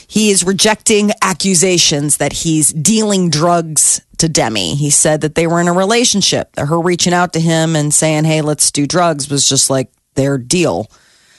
He 0.08 0.30
is 0.30 0.44
rejecting 0.44 1.12
accusations 1.22 2.18
that 2.18 2.34
he's 2.34 2.70
dealing 2.70 3.32
drugs 3.32 4.02
to 4.20 4.30
Demi. 4.30 4.76
He 4.76 4.92
said 4.92 5.22
that 5.22 5.34
they 5.34 5.48
were 5.48 5.60
in 5.60 5.68
a 5.68 5.74
relationship. 5.74 6.54
That 6.54 6.68
her 6.68 6.80
reaching 6.80 7.14
out 7.14 7.34
to 7.34 7.40
him 7.40 7.76
and 7.76 7.94
saying, 7.94 8.26
"Hey, 8.26 8.42
let's 8.42 8.72
do 8.72 8.86
drugs," 8.86 9.30
was 9.30 9.48
just 9.48 9.70
like 9.70 9.92
their 10.16 10.38
deal. 10.38 10.90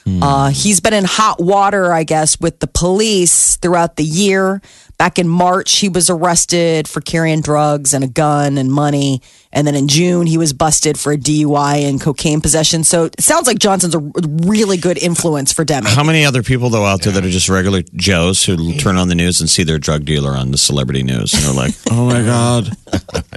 Uh, 0.06 0.50
he's 0.50 0.80
been 0.80 0.92
in 0.92 1.04
hot 1.04 1.40
water, 1.42 1.90
I 1.90 2.04
guess, 2.04 2.38
with 2.38 2.60
the 2.60 2.66
police 2.66 3.56
throughout 3.56 3.96
the 3.96 4.04
year. 4.04 4.60
Back 4.98 5.18
in 5.18 5.26
March, 5.26 5.78
he 5.78 5.88
was 5.88 6.10
arrested 6.10 6.86
for 6.86 7.00
carrying 7.00 7.40
drugs 7.40 7.94
and 7.94 8.04
a 8.04 8.06
gun 8.06 8.58
and 8.58 8.70
money. 8.70 9.22
And 9.50 9.66
then 9.66 9.74
in 9.74 9.88
June, 9.88 10.26
he 10.26 10.36
was 10.36 10.52
busted 10.52 10.98
for 10.98 11.12
a 11.12 11.16
DUI 11.16 11.88
and 11.88 12.00
cocaine 12.00 12.40
possession. 12.42 12.84
So 12.84 13.04
it 13.06 13.20
sounds 13.20 13.46
like 13.46 13.58
Johnson's 13.58 13.94
a 13.94 13.98
really 14.46 14.76
good 14.76 14.98
influence 14.98 15.52
for 15.54 15.64
Demi. 15.64 15.88
How 15.88 16.04
many 16.04 16.24
other 16.26 16.42
people 16.42 16.68
though 16.68 16.84
out 16.84 17.00
there 17.02 17.12
that 17.14 17.24
are 17.24 17.30
just 17.30 17.48
regular 17.48 17.80
Joes 17.96 18.44
who 18.44 18.74
turn 18.74 18.96
on 18.98 19.08
the 19.08 19.14
news 19.14 19.40
and 19.40 19.48
see 19.48 19.62
their 19.64 19.78
drug 19.78 20.04
dealer 20.04 20.32
on 20.32 20.50
the 20.50 20.58
celebrity 20.58 21.02
news 21.02 21.32
and 21.32 21.42
they're 21.44 21.54
like, 21.54 21.74
"Oh 21.90 22.06
my 22.06 22.22
god, 22.22 22.76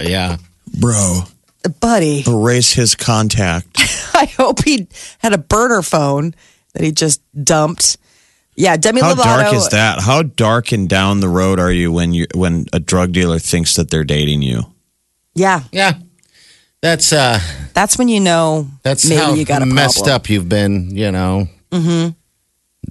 Yeah. 0.00 0.36
bro, 0.78 1.20
Buddy, 1.80 2.24
erase 2.26 2.72
his 2.74 2.94
contact." 2.94 3.68
I 4.14 4.26
hope 4.26 4.64
he 4.64 4.86
had 5.18 5.32
a 5.32 5.38
burner 5.38 5.82
phone 5.82 6.34
that 6.78 6.84
he 6.84 6.92
just 6.92 7.20
dumped. 7.44 7.96
Yeah, 8.56 8.76
Demi 8.76 9.00
How 9.00 9.14
Lovato. 9.14 9.22
dark 9.24 9.54
is 9.54 9.68
that? 9.68 10.00
How 10.00 10.22
dark 10.22 10.72
and 10.72 10.88
down 10.88 11.20
the 11.20 11.28
road 11.28 11.60
are 11.60 11.70
you 11.70 11.92
when 11.92 12.12
you 12.12 12.26
when 12.34 12.66
a 12.72 12.80
drug 12.80 13.12
dealer 13.12 13.38
thinks 13.38 13.76
that 13.76 13.90
they're 13.90 14.04
dating 14.04 14.42
you? 14.42 14.62
Yeah, 15.34 15.62
Yeah. 15.72 15.92
That's 16.80 17.12
uh 17.12 17.40
that's 17.74 17.98
when 17.98 18.08
you 18.08 18.20
know 18.20 18.68
that's 18.84 19.08
maybe 19.08 19.20
how 19.20 19.34
you 19.34 19.44
got 19.44 19.62
a 19.62 19.66
messed 19.66 19.96
problem. 19.98 20.14
up 20.14 20.30
you've 20.30 20.48
been, 20.48 20.96
you 20.96 21.10
know. 21.12 21.48
Mm-hmm. 21.72 22.10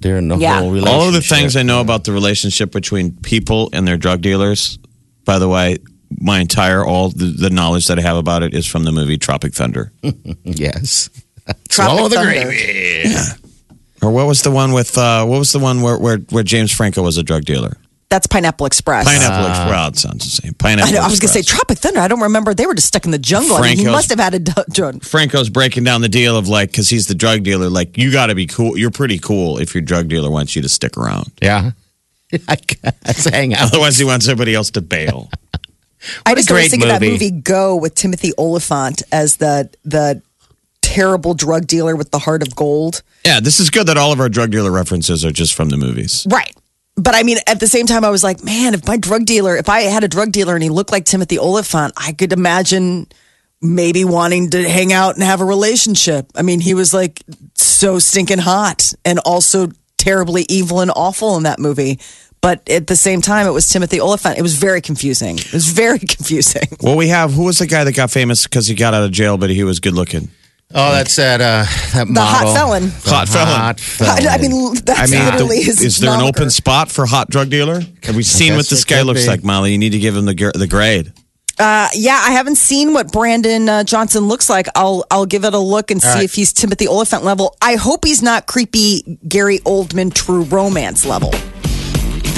During 0.00 0.28
the 0.28 0.36
Yeah. 0.36 0.60
whole 0.60 0.70
relationship. 0.70 0.94
All 0.94 1.08
of 1.08 1.14
the 1.14 1.20
things 1.22 1.56
I 1.56 1.62
know 1.62 1.80
about 1.80 2.04
the 2.04 2.12
relationship 2.12 2.70
between 2.70 3.12
people 3.22 3.70
and 3.72 3.88
their 3.88 3.96
drug 3.96 4.20
dealers, 4.20 4.78
by 5.24 5.38
the 5.38 5.48
way, 5.48 5.78
my 6.20 6.38
entire 6.40 6.84
all 6.84 7.08
the, 7.10 7.26
the 7.26 7.50
knowledge 7.50 7.86
that 7.88 7.98
I 7.98 8.02
have 8.02 8.16
about 8.18 8.42
it 8.42 8.52
is 8.54 8.66
from 8.66 8.84
the 8.84 8.92
movie 8.92 9.16
Tropic 9.18 9.54
Thunder. 9.54 9.90
Yes. 10.44 11.08
Tropic 11.46 11.62
Swallow 11.70 12.08
the 12.08 12.16
Thunder. 12.16 12.30
gravy. 12.30 13.14
Or 14.02 14.10
what 14.10 14.26
was 14.26 14.42
the 14.42 14.50
one 14.50 14.72
with 14.72 14.96
uh, 14.96 15.24
what 15.24 15.38
was 15.38 15.52
the 15.52 15.58
one 15.58 15.82
where, 15.82 15.98
where 15.98 16.18
where 16.30 16.44
James 16.44 16.72
Franco 16.72 17.02
was 17.02 17.18
a 17.18 17.22
drug 17.22 17.44
dealer? 17.44 17.76
That's 18.10 18.26
Pineapple 18.26 18.64
Express. 18.64 19.04
Pineapple 19.04 19.50
Express. 19.50 19.68
Well, 19.68 19.88
it 19.88 19.96
sounds 19.96 20.24
the 20.24 20.42
same. 20.42 20.54
Pineapple 20.54 20.88
I, 20.88 20.96
know, 20.96 21.02
I 21.02 21.08
was 21.08 21.20
going 21.20 21.28
to 21.28 21.34
say 21.34 21.42
Tropic 21.42 21.76
Thunder. 21.76 22.00
I 22.00 22.08
don't 22.08 22.22
remember. 22.22 22.54
They 22.54 22.64
were 22.64 22.74
just 22.74 22.88
stuck 22.88 23.04
in 23.04 23.10
the 23.10 23.18
jungle. 23.18 23.56
I 23.56 23.62
mean, 23.62 23.76
he 23.76 23.84
must 23.84 24.08
have 24.08 24.18
had 24.18 24.34
a 24.34 24.64
drug. 24.70 25.02
Franco's 25.02 25.50
breaking 25.50 25.84
down 25.84 26.00
the 26.00 26.08
deal 26.08 26.36
of 26.36 26.48
like 26.48 26.70
because 26.70 26.88
he's 26.88 27.06
the 27.06 27.14
drug 27.14 27.42
dealer. 27.42 27.68
Like 27.68 27.98
you 27.98 28.10
got 28.10 28.26
to 28.26 28.34
be 28.34 28.46
cool. 28.46 28.78
You're 28.78 28.90
pretty 28.90 29.18
cool 29.18 29.58
if 29.58 29.74
your 29.74 29.82
drug 29.82 30.08
dealer 30.08 30.30
wants 30.30 30.56
you 30.56 30.62
to 30.62 30.68
stick 30.70 30.96
around. 30.96 31.32
Yeah. 31.42 31.72
I 32.48 32.56
guess 32.56 33.28
hang 33.28 33.54
out. 33.54 33.68
Otherwise, 33.68 33.98
he 33.98 34.04
wants 34.04 34.26
everybody 34.26 34.54
else 34.54 34.70
to 34.72 34.80
bail. 34.80 35.30
I 36.24 36.32
a 36.32 36.36
just 36.36 36.36
was 36.36 36.46
great 36.46 36.70
thinking 36.70 36.88
that 36.88 37.02
movie. 37.02 37.12
movie 37.12 37.30
Go 37.42 37.76
with 37.76 37.94
Timothy 37.94 38.32
Olyphant 38.38 39.02
as 39.12 39.36
the 39.36 39.68
the 39.84 40.22
terrible 40.88 41.34
drug 41.34 41.66
dealer 41.66 41.94
with 41.94 42.10
the 42.10 42.18
heart 42.18 42.40
of 42.40 42.56
gold. 42.56 43.02
Yeah, 43.24 43.40
this 43.40 43.60
is 43.60 43.68
good 43.68 43.86
that 43.88 43.98
all 43.98 44.10
of 44.10 44.20
our 44.20 44.30
drug 44.30 44.50
dealer 44.50 44.70
references 44.70 45.22
are 45.22 45.30
just 45.30 45.52
from 45.52 45.68
the 45.68 45.76
movies. 45.76 46.26
Right. 46.30 46.56
But 46.96 47.14
I 47.14 47.24
mean, 47.24 47.36
at 47.46 47.60
the 47.60 47.66
same 47.66 47.86
time, 47.86 48.04
I 48.04 48.10
was 48.10 48.24
like, 48.24 48.42
man, 48.42 48.72
if 48.72 48.86
my 48.86 48.96
drug 48.96 49.26
dealer, 49.26 49.54
if 49.56 49.68
I 49.68 49.82
had 49.82 50.02
a 50.02 50.08
drug 50.08 50.32
dealer 50.32 50.54
and 50.54 50.62
he 50.62 50.70
looked 50.70 50.90
like 50.90 51.04
Timothy 51.04 51.38
Olyphant, 51.38 51.92
I 51.96 52.12
could 52.12 52.32
imagine 52.32 53.06
maybe 53.60 54.04
wanting 54.04 54.48
to 54.50 54.66
hang 54.66 54.92
out 54.92 55.14
and 55.14 55.22
have 55.22 55.42
a 55.42 55.44
relationship. 55.44 56.30
I 56.34 56.42
mean, 56.42 56.60
he 56.60 56.72
was 56.72 56.94
like 56.94 57.22
so 57.54 57.98
stinking 57.98 58.38
hot 58.38 58.94
and 59.04 59.18
also 59.20 59.68
terribly 59.98 60.46
evil 60.48 60.80
and 60.80 60.90
awful 60.96 61.36
in 61.36 61.42
that 61.42 61.58
movie. 61.58 62.00
But 62.40 62.68
at 62.70 62.86
the 62.86 62.96
same 62.96 63.20
time, 63.20 63.46
it 63.46 63.50
was 63.50 63.68
Timothy 63.68 64.00
Olyphant. 64.00 64.38
It 64.38 64.42
was 64.42 64.54
very 64.54 64.80
confusing. 64.80 65.38
It 65.38 65.52
was 65.52 65.68
very 65.68 65.98
confusing. 66.14 66.68
Well, 66.80 66.96
we 66.96 67.08
have 67.08 67.34
who 67.34 67.44
was 67.44 67.58
the 67.58 67.66
guy 67.66 67.84
that 67.84 67.94
got 67.94 68.10
famous 68.10 68.44
because 68.44 68.66
he 68.66 68.74
got 68.74 68.94
out 68.94 69.02
of 69.02 69.12
jail, 69.12 69.36
but 69.36 69.50
he 69.50 69.64
was 69.64 69.80
good 69.80 69.94
looking. 69.94 70.30
Oh, 70.74 70.92
that's 70.92 71.16
that 71.16 71.40
uh, 71.40 71.64
that 71.94 72.06
The 72.12 72.20
hot 72.20 72.54
felon. 72.54 72.82
The 72.84 73.10
Hot 73.10 73.28
felon. 73.28 73.48
Hot 73.48 73.80
felon. 73.80 74.26
I 74.28 74.36
mean, 74.38 74.74
that's 74.84 75.00
I 75.00 75.06
mean, 75.06 75.24
literally 75.24 75.58
the- 75.60 75.64
his 75.64 75.80
is 75.82 75.98
there 75.98 76.10
an 76.10 76.18
moniker. 76.20 76.40
open 76.40 76.50
spot 76.50 76.90
for 76.90 77.06
hot 77.06 77.30
drug 77.30 77.48
dealer? 77.48 77.80
Have 78.02 78.16
we 78.16 78.22
seen 78.22 78.52
what 78.52 78.58
guess 78.60 78.70
this 78.70 78.84
guy 78.84 79.00
looks 79.02 79.22
be. 79.22 79.28
like, 79.28 79.42
Molly? 79.44 79.72
You 79.72 79.78
need 79.78 79.92
to 79.92 79.98
give 79.98 80.14
him 80.14 80.26
the 80.26 80.34
gr- 80.34 80.50
the 80.54 80.66
grade. 80.66 81.12
Uh, 81.58 81.88
yeah, 81.94 82.20
I 82.22 82.30
haven't 82.32 82.56
seen 82.56 82.92
what 82.92 83.10
Brandon 83.10 83.68
uh, 83.68 83.82
Johnson 83.82 84.28
looks 84.28 84.48
like. 84.50 84.68
I'll 84.76 85.04
I'll 85.10 85.26
give 85.26 85.44
it 85.44 85.54
a 85.54 85.58
look 85.58 85.90
and 85.90 86.00
see 86.02 86.08
right. 86.08 86.24
if 86.24 86.34
he's 86.34 86.52
Timothy 86.52 86.86
Olyphant 86.86 87.24
level. 87.24 87.56
I 87.62 87.76
hope 87.76 88.04
he's 88.04 88.22
not 88.22 88.46
creepy 88.46 89.18
Gary 89.26 89.58
Oldman 89.60 90.12
True 90.14 90.42
Romance 90.44 91.04
level. 91.06 91.32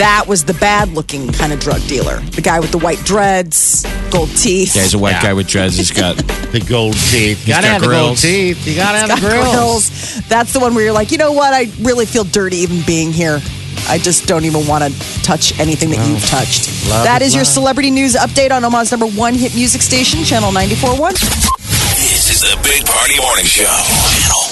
That 0.01 0.25
was 0.27 0.45
the 0.45 0.55
bad 0.55 0.89
looking 0.95 1.31
kind 1.31 1.53
of 1.53 1.61
drug 1.61 1.83
dealer. 1.87 2.21
The 2.21 2.41
guy 2.41 2.59
with 2.59 2.71
the 2.73 2.79
white 2.79 3.05
dreads, 3.05 3.85
gold 4.11 4.31
teeth. 4.31 4.75
Yeah, 4.75 4.83
he's 4.83 4.95
a 4.95 4.99
white 4.99 5.11
Yeah. 5.13 5.23
guy 5.23 5.33
with 5.35 5.47
dreads. 5.47 5.77
He's 5.77 5.91
got 5.91 6.17
the 6.53 6.61
gold 6.67 6.95
teeth. 7.11 7.47
You 7.47 7.53
gotta 7.53 7.67
got 7.67 7.73
have 7.73 7.81
the 7.83 7.89
gold 7.89 8.17
grills. 8.17 8.23
teeth. 8.23 8.67
You 8.67 8.77
gotta 8.77 8.99
have 8.99 9.09
the 9.09 9.15
got 9.17 9.21
grills. 9.21 9.53
grills. 9.91 10.21
That's 10.29 10.55
the 10.55 10.61
one 10.61 10.75
where 10.75 10.85
you're 10.85 10.95
like, 10.95 11.13
you 11.13 11.19
know 11.19 11.33
what? 11.33 11.53
I 11.53 11.71
really 11.83 12.07
feel 12.07 12.25
dirty 12.25 12.57
even 12.59 12.81
being 12.87 13.13
here. 13.13 13.41
I 13.89 13.99
just 13.99 14.27
don't 14.27 14.45
even 14.47 14.67
want 14.67 14.85
to 14.85 15.23
touch 15.23 15.59
anything 15.61 15.91
that 15.91 16.07
you've 16.09 16.25
touched. 16.25 16.89
Love 16.89 17.05
That 17.05 17.21
is 17.21 17.29
is 17.29 17.35
your 17.35 17.45
celebrity 17.45 17.91
news 17.91 18.15
update 18.15 18.53
on 18.53 18.65
Omaha's 18.65 18.91
number 18.91 19.07
one 19.07 19.35
hit 19.35 19.55
music 19.55 19.83
station, 19.83 20.25
Channel 20.25 20.51
94.1. 20.51 21.13
This 21.13 22.31
is 22.31 22.41
the 22.41 22.57
Big 22.63 22.87
Party 22.87 23.19
Morning 23.21 23.45
Show. 23.45 23.65
Channel 23.69 24.45